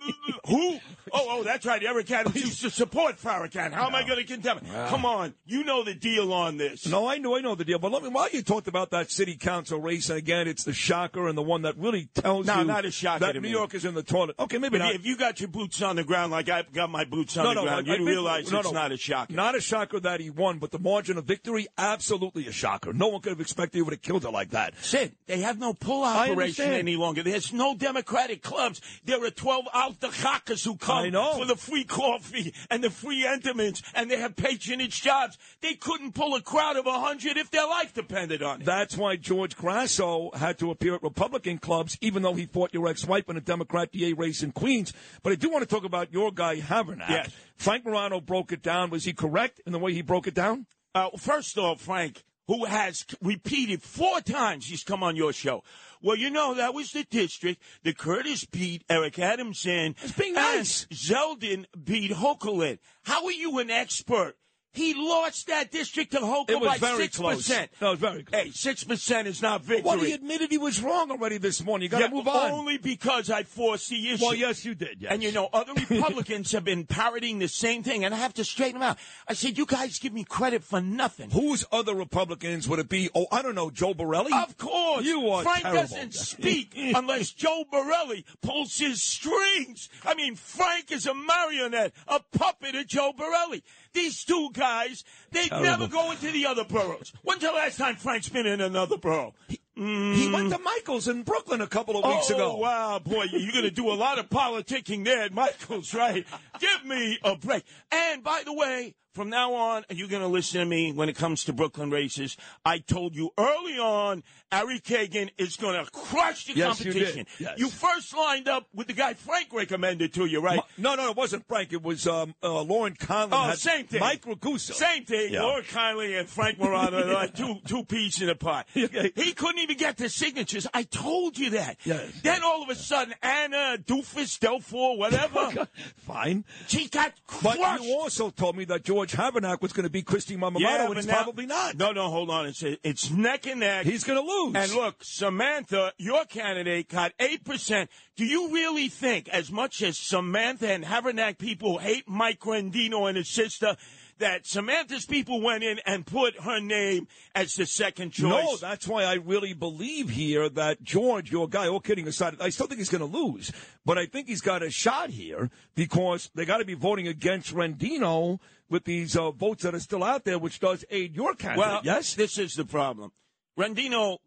Who? 0.48 0.80
Oh, 1.16 1.28
oh, 1.30 1.44
that's 1.44 1.66
right. 1.66 1.84
Eric 1.84 2.10
Adams 2.12 2.36
used 2.36 2.62
to 2.62 2.70
support 2.70 3.18
Farrakhan. 3.18 3.72
How 3.72 3.88
am 3.88 3.96
I 3.96 4.04
going 4.04 4.20
to 4.20 4.24
condemn 4.26 4.58
it? 4.60 4.64
Come 4.90 5.06
on. 5.06 5.34
You 5.46 5.64
know 5.64 5.84
the 5.84 5.94
deal 5.94 6.32
on 6.34 6.58
this. 6.58 6.88
No, 6.88 7.08
I 7.08 7.18
know, 7.18 7.36
I 7.36 7.42
know 7.42 7.56
the 7.56 7.66
deal. 7.66 7.80
But 7.80 7.92
let 7.92 8.02
me, 8.04 8.10
while 8.10 8.30
you 8.30 8.42
talked 8.42 8.68
about 8.68 8.92
that 8.92 9.12
city 9.12 9.36
council 9.36 9.80
race, 9.80 10.10
and 10.10 10.18
again, 10.18 10.48
it's 10.48 10.64
the 10.64 10.74
shocker 10.74 11.28
and 11.28 11.38
the 11.38 11.42
one 11.44 11.64
that 11.64 11.78
really 11.78 12.06
tells 12.16 12.48
you. 12.48 12.54
No, 12.54 12.60
you 12.62 12.66
not 12.66 12.86
a 12.86 12.92
shocker 12.92 13.20
that 13.20 13.36
New 13.36 13.42
me. 13.42 13.52
York 13.52 13.74
is 13.74 13.86
in 13.86 13.94
the 13.94 14.04
toilet. 14.04 14.36
Okay, 14.40 14.58
maybe 14.58 14.78
If 14.78 14.82
not. 14.82 14.90
you, 14.94 15.00
if 15.00 15.06
you 15.06 15.18
got 15.18 15.40
your 15.40 15.50
boots 15.50 15.82
on 15.82 15.96
the 15.98 16.04
ground 16.04 16.32
like 16.32 16.50
I've 16.50 16.72
got 16.72 16.90
my 16.90 17.04
boots 17.06 17.38
on 17.38 17.46
the 17.54 17.62
ground, 17.62 17.70
I- 17.70 17.76
I 17.76 17.80
you 17.80 17.98
think- 17.98 18.08
realize 18.10 18.52
no, 18.52 18.60
it's 18.60 18.72
no. 18.72 18.80
not 18.80 18.92
a 18.92 18.98
shocker. 18.98 19.34
Not 19.34 19.56
a 19.56 19.62
shocker 19.62 20.00
that 20.00 20.20
he 20.20 20.30
won, 20.30 20.60
but 20.60 20.72
the 20.72 20.80
margin 20.80 21.18
of 21.18 21.26
victory, 21.26 21.68
absolutely 21.78 22.48
a 22.48 22.52
shocker. 22.52 22.94
No 22.94 23.08
one 23.10 23.22
could 23.22 23.32
have 23.32 23.42
expected 23.42 23.78
he 23.78 23.82
would 23.82 23.94
have 23.94 24.02
killed 24.02 24.26
it 24.26 24.32
like 24.32 24.52
that. 24.52 24.74
Sid, 24.82 25.14
they 25.28 25.40
have 25.42 25.60
no 25.60 25.74
pull 25.74 26.04
I 26.04 26.30
operation 26.32 26.53
any 26.60 26.96
longer. 26.96 27.24
There's 27.24 27.54
no 27.54 27.76
Democratic 27.76 28.42
clubs. 28.42 28.82
There 29.06 29.24
are 29.24 29.30
12 29.30 29.66
altachakas 29.74 30.66
who 30.66 30.76
come 30.76 31.12
for 31.12 31.46
the 31.46 31.56
free 31.56 31.84
coffee 31.84 32.54
and 32.70 32.84
the 32.84 32.90
free 32.90 33.26
entertainments, 33.26 33.82
and 33.94 34.10
they 34.10 34.18
have 34.18 34.36
patronage 34.36 35.02
jobs. 35.02 35.38
They 35.62 35.74
couldn't 35.76 36.14
pull 36.14 36.36
a 36.36 36.42
crowd 36.42 36.78
of 36.78 36.86
100 36.86 37.38
if 37.38 37.52
their 37.52 37.68
life 37.68 37.94
depended 37.94 38.42
on 38.44 38.62
it. 38.62 38.66
That's 38.66 38.98
why 38.98 39.16
George 39.16 39.56
Grasso 39.56 40.32
had 40.36 40.58
to 40.60 40.72
appear 40.72 40.96
at 40.96 41.04
Republican 41.04 41.58
clubs, 41.58 41.98
even 42.02 42.24
though 42.24 42.34
he 42.34 42.46
fought 42.46 42.74
your 42.74 42.88
ex-wife 42.88 43.30
in 43.30 43.38
a 43.38 43.42
Democrat 43.42 43.92
DA 43.92 44.14
race 44.14 44.44
in 44.44 44.52
Queens. 44.52 44.94
But 45.22 45.34
I 45.34 45.36
do 45.36 45.50
want 45.50 45.68
to 45.68 45.74
talk 45.74 45.84
about 45.84 46.14
your 46.14 46.32
guy, 46.32 46.60
Havranek. 46.60 47.10
Yes. 47.10 47.32
Frank 47.56 47.86
Morano 47.86 48.20
broke 48.20 48.52
it 48.52 48.62
down. 48.62 48.90
Was 48.90 49.06
he 49.06 49.14
correct 49.14 49.62
in 49.66 49.72
the 49.72 49.80
way 49.80 49.94
he 49.94 50.02
broke 50.02 50.28
it 50.28 50.34
down? 50.34 50.66
Uh, 50.96 51.10
first 51.18 51.58
off, 51.58 51.82
Frank, 51.82 52.24
who 52.48 52.66
has 52.66 53.06
repeated 53.22 53.82
four 53.82 54.22
times 54.22 54.66
he's 54.66 54.84
come 54.84 55.04
on 55.04 55.16
your 55.16 55.34
show. 55.34 55.64
Well, 56.02 56.18
you 56.18 56.30
know, 56.30 56.54
that 56.56 56.74
was 56.74 56.92
the 56.92 57.04
district 57.04 57.62
that 57.84 57.98
Curtis 57.98 58.46
beat 58.46 58.84
Eric 58.90 59.20
Adams 59.20 59.66
in. 59.66 59.96
It's 60.02 60.12
being 60.12 60.36
and 60.36 60.58
nice. 60.58 60.86
Zeldin 60.88 61.66
beat 61.82 62.12
Hochul. 62.12 62.78
How 63.04 63.26
are 63.26 63.32
you 63.32 63.60
an 63.60 63.70
expert 63.70 64.36
He 64.74 64.94
lost 64.96 65.48
that 65.48 65.72
district 65.72 66.12
to 66.14 66.20
was 66.22 66.46
by 66.48 66.78
very 66.80 67.08
6%. 67.08 67.14
close. 67.16 67.50
No, 67.50 67.88
it 67.88 67.92
was 67.92 68.00
very 68.00 68.24
close. 68.24 68.42
Hey, 68.44 68.50
6% 68.50 69.26
is 69.28 69.42
not 69.42 69.62
victory. 69.64 69.84
Well, 69.88 70.00
he 70.00 70.14
admitted 70.14 70.50
he 70.50 70.58
was 70.58 70.82
wrong 70.82 71.12
already 71.12 71.38
this 71.38 71.64
morning. 71.64 71.84
You 71.86 71.90
got 71.90 72.00
to 72.00 72.04
Yeah, 72.06 72.10
move 72.10 72.28
on. 72.28 72.52
Only 72.52 72.78
because 72.78 73.30
I 73.30 73.44
forced 73.44 73.90
the 73.90 74.10
issue. 74.10 74.26
well, 74.26 74.34
yes, 74.34 74.66
you 74.66 74.74
did. 74.74 74.98
Yes. 75.02 75.12
And 75.12 75.22
you 75.22 75.32
know, 75.32 75.48
other 75.54 75.74
Republicans 75.90 76.52
have 76.54 76.64
been 76.64 76.86
parroting 76.86 77.38
the 77.40 77.48
same 77.48 77.84
thing, 77.84 78.04
and 78.04 78.14
I 78.14 78.18
have 78.18 78.34
to 78.36 78.44
straighten 78.44 78.80
them 78.80 78.90
out. 78.90 78.98
I 79.28 79.34
said, 79.34 79.58
you 79.58 79.66
guys 79.68 80.00
give 80.00 80.12
me 80.14 80.24
credit 80.24 80.64
for 80.64 80.82
nothing. 80.82 81.30
whose 81.30 81.66
other 81.72 81.94
Republicans 81.94 82.68
would 82.68 82.80
it 82.80 82.90
be? 82.90 83.10
Oh, 83.14 83.28
I 83.32 83.42
don't 83.44 83.56
know, 83.56 83.70
Joe 83.70 83.94
Borelli. 83.94 84.32
Of 84.34 84.58
course. 84.58 85.06
You 85.06 85.30
are 85.30 85.44
Frank 85.44 85.62
terrible. 85.64 85.82
doesn't 85.82 86.14
speak 86.16 86.74
unless 86.76 87.30
Joe 87.32 87.64
Borelli 87.72 88.26
pulls 88.42 88.78
his 88.78 89.04
strings. 89.04 89.90
I 90.04 90.16
mean, 90.16 90.36
Frank 90.36 90.92
is 90.92 91.06
a 91.06 91.14
marionette, 91.14 91.94
a 92.08 92.20
puppet 92.36 92.74
of 92.76 92.88
Joe 92.88 93.14
Borelli. 93.16 93.64
These 93.94 94.24
two 94.26 94.50
guys, 94.54 95.04
they 95.32 95.48
Terrible. 95.48 95.66
never 95.66 95.88
go 95.88 96.12
into 96.12 96.32
the 96.32 96.46
other 96.48 96.64
boroughs. 96.64 97.14
When's 97.22 97.42
the 97.42 97.52
last 97.52 97.78
time 97.78 97.96
Frank's 97.96 98.30
been 98.30 98.48
in 98.48 98.60
another 98.60 98.98
borough? 98.98 99.34
Mm. 99.78 100.16
He 100.16 100.32
went 100.32 100.52
to 100.52 100.60
Michael's 100.60 101.08
in 101.08 101.24
Brooklyn 101.24 101.62
a 101.62 101.68
couple 101.68 101.98
of 101.98 102.06
weeks 102.06 102.30
oh, 102.32 102.36
ago. 102.36 102.58
wow, 102.58 103.00
boy, 103.00 103.26
you're 103.32 103.52
going 103.52 103.64
to 103.64 103.72
do 103.72 103.92
a 103.92 103.94
lot 103.94 104.20
of 104.20 104.30
politicking 104.30 105.04
there 105.04 105.24
at 105.24 105.34
Michael's, 105.34 105.94
right? 105.94 106.26
Give 106.60 106.86
me 106.86 107.18
a 107.24 107.36
break. 107.36 107.64
And 107.92 108.24
by 108.24 108.44
the 108.46 108.54
way, 108.54 108.96
from 109.14 109.30
now 109.30 109.54
on, 109.54 109.86
are 109.90 109.94
you're 109.96 110.08
going 110.08 110.22
to 110.22 110.28
listen 110.28 110.60
to 110.60 110.66
me 110.66 110.92
when 110.92 111.08
it 111.10 111.16
comes 111.16 111.44
to 111.46 111.54
Brooklyn 111.54 111.90
races. 111.92 112.36
I 112.66 112.80
told 112.80 113.16
you 113.16 113.32
early 113.38 113.78
on, 113.78 114.24
Ari 114.52 114.80
Kagan 114.80 115.30
is 115.38 115.56
going 115.56 115.84
to 115.84 115.90
crush 115.92 116.46
the 116.46 116.54
Yes, 116.56 116.80
you 116.84 116.92
did. 116.92 117.00
competition. 117.02 117.26
Yes. 117.40 117.60
You 117.60 117.70
first 117.70 118.16
lined 118.16 118.48
up 118.48 118.68
with 118.74 118.88
the 118.88 118.94
guy 118.94 119.14
Frank 119.14 119.50
recommended 119.54 120.14
to 120.16 120.26
you, 120.26 120.42
right? 120.42 120.60
No, 120.78 120.96
no, 120.96 121.10
it 121.10 121.16
wasn't 121.18 121.48
Frank. 121.48 121.74
It 121.74 121.82
was 121.84 122.08
um, 122.08 122.34
uh, 122.44 122.62
Lauren 122.62 122.94
Conlon. 122.96 123.30
Oh, 123.32 123.54
same 123.56 123.86
thing. 123.88 124.00
Mike 124.00 124.22
Ragusa. 124.26 124.74
Same 124.74 125.06
thing. 125.06 125.34
Yeah. 125.34 125.44
Laura 125.44 125.64
Kiley 125.64 126.20
and 126.20 126.28
Frank 126.30 126.60
Morano 126.60 126.98
are 127.08 127.14
like 127.14 127.36
two 127.36 127.56
two 127.68 127.84
peas 127.84 128.22
in 128.22 128.30
a 128.30 128.36
pot. 128.36 128.68
Okay. 128.84 129.12
He 129.16 129.34
couldn't 129.34 129.60
even 129.60 129.78
get 129.78 129.98
the 129.98 130.10
signatures. 130.10 130.68
I 130.74 130.84
told 130.84 131.38
you 131.38 131.52
that. 131.52 131.78
Yes. 131.84 132.12
Then 132.22 132.44
all 132.44 132.62
of 132.64 132.70
a 132.70 132.76
sudden, 132.76 133.14
Anna 133.24 133.78
Doofus 133.84 134.38
Delfour, 134.40 134.98
whatever, 134.98 135.68
Fine. 135.98 136.44
she 136.68 136.90
got 136.90 137.14
crushed. 137.26 137.60
But 137.60 137.82
you 137.82 137.94
also 137.94 138.30
told 138.30 138.56
me 138.58 138.66
that 138.66 138.84
George 138.84 139.03
Havranek 139.12 139.62
was 139.62 139.74
going 139.74 139.84
to 139.84 139.90
beat 139.90 140.06
Kristy 140.06 140.38
Marmorato, 140.38 140.80
and 140.80 140.88
but 140.88 140.98
it's 140.98 141.08
now- 141.08 141.24
probably 141.24 141.46
not. 141.46 141.76
No, 141.78 141.92
no, 141.92 142.10
hold 142.10 142.30
on. 142.30 142.48
It's 142.48 142.64
it's 142.64 143.12
neck 143.12 143.46
and 143.46 143.60
neck. 143.60 143.86
He's 143.86 144.04
going 144.04 144.20
to 144.20 144.28
lose. 144.28 144.56
And 144.56 144.72
look, 144.74 145.04
Samantha, 145.04 145.94
your 145.98 146.26
candidate 146.26 146.90
got 146.90 147.14
8%. 147.20 147.88
Do 148.16 148.26
you 148.26 148.54
really 148.54 148.90
think, 148.90 149.28
as 149.30 149.52
much 149.52 149.82
as 149.82 149.98
Samantha 149.98 150.72
and 150.72 150.84
Havranek 150.86 151.38
people 151.38 151.80
hate 151.80 152.08
Mike 152.08 152.40
Rendino 152.42 153.08
and 153.08 153.18
his 153.18 153.30
sister, 153.30 153.76
that 154.20 154.46
Samantha's 154.46 155.06
people 155.06 155.42
went 155.42 155.64
in 155.64 155.80
and 155.86 156.06
put 156.06 156.40
her 156.42 156.60
name 156.60 157.08
as 157.34 157.56
the 157.56 157.66
second 157.66 158.12
choice? 158.12 158.46
No, 158.46 158.58
that's 158.58 158.88
why 158.88 159.04
I 159.04 159.16
really 159.16 159.54
believe 159.54 160.10
here 160.10 160.48
that 160.50 160.84
George, 160.84 161.32
your 161.32 161.48
guy, 161.50 161.68
all 161.68 161.80
kidding 161.80 162.08
aside, 162.08 162.38
I 162.40 162.50
still 162.50 162.68
think 162.68 162.80
he's 162.80 162.90
going 162.90 163.10
to 163.12 163.18
lose. 163.18 163.52
But 163.86 163.98
I 163.98 164.06
think 164.06 164.28
he's 164.28 164.42
got 164.42 164.64
a 164.64 164.70
shot 164.70 165.10
here 165.10 165.50
because 165.76 166.30
they 166.36 166.46
got 166.46 166.58
to 166.58 166.66
be 166.66 166.76
voting 166.76 167.08
against 167.08 167.54
Rendino 167.54 168.40
with 168.74 168.86
these 168.86 169.16
uh, 169.16 169.30
votes 169.30 169.62
that 169.62 169.76
are 169.76 169.80
still 169.80 170.04
out 170.04 170.26
there, 170.26 170.40
which 170.40 170.60
does 170.60 170.84
aid 170.90 171.16
your 171.16 171.36
candidate. 171.36 171.60
well, 171.60 171.82
yes? 171.84 172.16
this 172.16 172.40
is 172.40 172.56
the 172.56 172.66
problem. 172.66 173.12
Rendino 173.56 174.18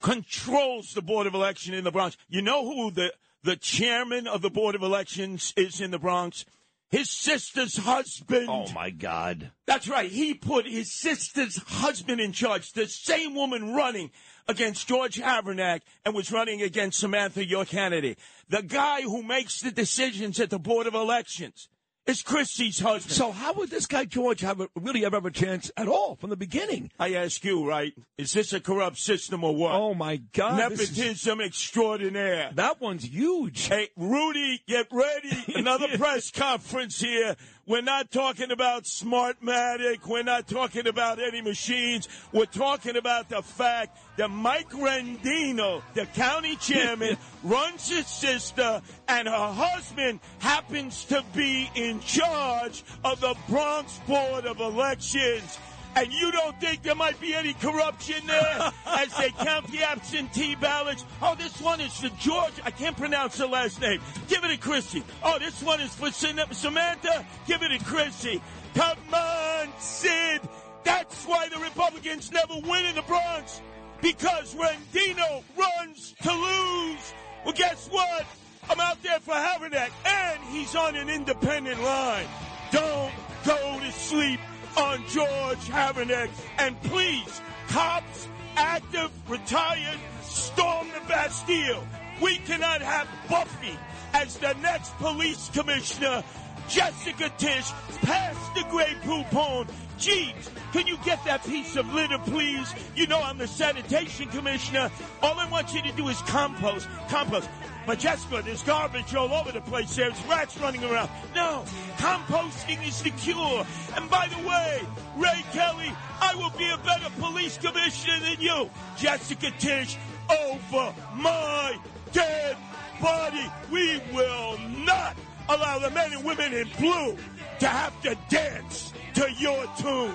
controls 0.00 0.92
the 0.94 1.02
Board 1.02 1.26
of 1.26 1.34
Election 1.34 1.74
in 1.74 1.82
the 1.82 1.90
Bronx. 1.90 2.16
You 2.28 2.42
know 2.42 2.64
who 2.64 2.92
the, 2.92 3.12
the 3.42 3.56
chairman 3.56 4.28
of 4.28 4.40
the 4.40 4.50
Board 4.50 4.76
of 4.76 4.82
Elections 4.82 5.52
is 5.56 5.80
in 5.80 5.90
the 5.90 5.98
Bronx? 5.98 6.44
His 6.90 7.10
sister's 7.10 7.76
husband. 7.76 8.48
Oh, 8.48 8.70
my 8.72 8.90
God. 8.90 9.50
That's 9.66 9.88
right. 9.88 10.08
He 10.08 10.32
put 10.32 10.64
his 10.64 10.92
sister's 10.92 11.56
husband 11.56 12.20
in 12.20 12.30
charge, 12.30 12.70
the 12.72 12.86
same 12.86 13.34
woman 13.34 13.74
running 13.74 14.12
against 14.46 14.86
George 14.86 15.16
Havranek 15.16 15.80
and 16.04 16.14
was 16.14 16.30
running 16.30 16.62
against 16.62 17.00
Samantha, 17.00 17.44
your 17.44 17.64
candidate. 17.64 18.20
The 18.48 18.62
guy 18.62 19.02
who 19.02 19.24
makes 19.24 19.60
the 19.60 19.72
decisions 19.72 20.38
at 20.38 20.50
the 20.50 20.60
Board 20.60 20.86
of 20.86 20.94
Elections 20.94 21.68
is 22.06 22.22
Kristy's 22.22 22.80
husband. 22.80 23.14
So 23.14 23.30
how 23.30 23.52
would 23.54 23.70
this 23.70 23.86
guy 23.86 24.04
George 24.04 24.40
have 24.40 24.60
a, 24.60 24.68
really 24.74 25.04
ever 25.04 25.16
have 25.16 25.26
a 25.26 25.30
chance 25.30 25.70
at 25.76 25.88
all 25.88 26.16
from 26.16 26.30
the 26.30 26.36
beginning? 26.36 26.90
I 26.98 27.14
ask 27.14 27.44
you, 27.44 27.66
right? 27.66 27.92
Is 28.18 28.32
this 28.32 28.52
a 28.52 28.60
corrupt 28.60 28.98
system 28.98 29.44
or 29.44 29.54
what? 29.54 29.72
Oh 29.74 29.94
my 29.94 30.16
God! 30.32 30.70
this 30.72 30.80
is- 30.80 30.98
Nepotism 30.98 31.40
extraordinaire. 31.40 32.50
that 32.54 32.80
one's 32.80 33.04
huge. 33.04 33.68
Hey, 33.68 33.88
Rudy, 33.96 34.62
get 34.66 34.86
ready. 34.90 35.44
Another 35.54 35.96
press 35.96 36.30
conference 36.30 37.00
here. 37.00 37.36
We're 37.64 37.80
not 37.80 38.10
talking 38.10 38.50
about 38.50 38.84
Smartmatic. 38.84 40.04
We're 40.08 40.24
not 40.24 40.48
talking 40.48 40.88
about 40.88 41.20
any 41.20 41.40
machines. 41.40 42.08
We're 42.32 42.46
talking 42.46 42.96
about 42.96 43.28
the 43.28 43.40
fact 43.40 43.98
that 44.16 44.30
Mike 44.30 44.70
Rendino, 44.70 45.80
the 45.94 46.06
county 46.06 46.56
chairman, 46.56 47.16
runs 47.44 47.88
his 47.88 48.08
sister, 48.08 48.82
and 49.06 49.28
her 49.28 49.52
husband 49.52 50.18
happens 50.40 51.04
to 51.04 51.24
be 51.36 51.70
in 51.76 52.00
charge 52.00 52.82
of 53.04 53.20
the 53.20 53.36
Bronx 53.48 54.00
Board 54.08 54.44
of 54.44 54.58
Elections. 54.58 55.56
And 55.94 56.12
you 56.12 56.32
don't 56.32 56.58
think 56.58 56.82
there 56.82 56.94
might 56.94 57.20
be 57.20 57.34
any 57.34 57.52
corruption 57.54 58.26
there 58.26 58.72
as 58.86 59.14
they 59.16 59.30
count 59.30 59.70
the 59.70 59.82
absentee 59.82 60.54
ballots? 60.54 61.04
Oh, 61.20 61.34
this 61.34 61.60
one 61.60 61.80
is 61.80 61.94
for 61.98 62.08
George. 62.18 62.54
I 62.64 62.70
can't 62.70 62.96
pronounce 62.96 63.36
the 63.36 63.46
last 63.46 63.80
name. 63.80 64.00
Give 64.28 64.42
it 64.44 64.48
to 64.48 64.56
Chrissy. 64.56 65.04
Oh, 65.22 65.38
this 65.38 65.62
one 65.62 65.80
is 65.80 65.94
for 65.94 66.10
Samantha. 66.10 67.26
Give 67.46 67.62
it 67.62 67.78
to 67.78 67.84
Chrissy. 67.84 68.40
Come 68.74 68.98
on, 69.12 69.68
Sid. 69.78 70.40
That's 70.84 71.24
why 71.24 71.48
the 71.48 71.58
Republicans 71.58 72.32
never 72.32 72.54
win 72.66 72.86
in 72.86 72.94
the 72.94 73.02
Bronx. 73.02 73.60
Because 74.00 74.54
Rendino 74.54 75.42
runs 75.56 76.14
to 76.22 76.32
lose. 76.32 77.14
Well, 77.44 77.54
guess 77.54 77.88
what? 77.88 78.26
I'm 78.70 78.80
out 78.80 79.02
there 79.02 79.20
for 79.20 79.34
Havranek, 79.34 79.90
and 80.04 80.42
he's 80.44 80.74
on 80.74 80.96
an 80.96 81.10
independent 81.10 81.82
line. 81.82 82.26
Don't 82.70 83.12
go 83.44 83.80
to 83.80 83.92
sleep 83.92 84.40
on 84.76 85.04
George 85.08 85.64
Havranek. 85.68 86.30
And 86.58 86.80
please, 86.82 87.40
cops, 87.68 88.28
active, 88.56 89.10
retired, 89.28 89.98
storm 90.22 90.88
the 90.88 91.06
Bastille. 91.08 91.86
We 92.20 92.36
cannot 92.38 92.82
have 92.82 93.08
Buffy 93.28 93.78
as 94.12 94.36
the 94.38 94.54
next 94.62 94.96
police 94.98 95.50
commissioner. 95.52 96.22
Jessica 96.68 97.30
Tisch, 97.38 97.70
pass 98.02 98.36
the 98.54 98.64
Grey 98.70 98.94
Poupon. 99.02 99.68
Jeeves, 99.98 100.50
can 100.72 100.86
you 100.86 100.96
get 101.04 101.24
that 101.24 101.44
piece 101.44 101.76
of 101.76 101.92
litter, 101.94 102.18
please? 102.18 102.74
You 102.96 103.06
know 103.06 103.22
I'm 103.22 103.38
the 103.38 103.46
sanitation 103.46 104.28
commissioner. 104.28 104.90
All 105.22 105.38
I 105.38 105.48
want 105.48 105.72
you 105.74 105.82
to 105.82 105.92
do 105.92 106.08
is 106.08 106.20
compost. 106.22 106.88
Compost. 107.08 107.48
But 107.86 107.98
Jessica, 107.98 108.42
there's 108.44 108.62
garbage 108.62 109.14
all 109.14 109.32
over 109.32 109.52
the 109.52 109.60
place. 109.60 109.94
There's 109.96 110.20
rats 110.26 110.58
running 110.58 110.84
around. 110.84 111.10
No, 111.34 111.64
composting 111.98 112.86
is 112.86 113.02
the 113.02 113.10
cure. 113.10 113.66
And 113.96 114.08
by 114.08 114.28
the 114.28 114.48
way, 114.48 114.80
Ray 115.16 115.44
Kelly, 115.52 115.92
I 116.20 116.34
will 116.36 116.50
be 116.58 116.68
a 116.70 116.78
better 116.78 117.10
police 117.20 117.58
commissioner 117.58 118.20
than 118.20 118.40
you. 118.40 118.70
Jessica 118.96 119.50
Tisch, 119.58 119.96
over 120.30 120.94
my 121.14 121.76
dead 122.12 122.56
body. 123.00 123.50
We 123.70 124.00
will 124.12 124.58
not 124.86 125.16
allow 125.48 125.78
the 125.78 125.90
men 125.90 126.12
and 126.12 126.24
women 126.24 126.52
in 126.52 126.68
blue 126.78 127.16
to 127.60 127.66
have 127.68 128.00
to 128.02 128.16
dance 128.28 128.92
to 129.14 129.30
your 129.38 129.64
tune. 129.78 130.14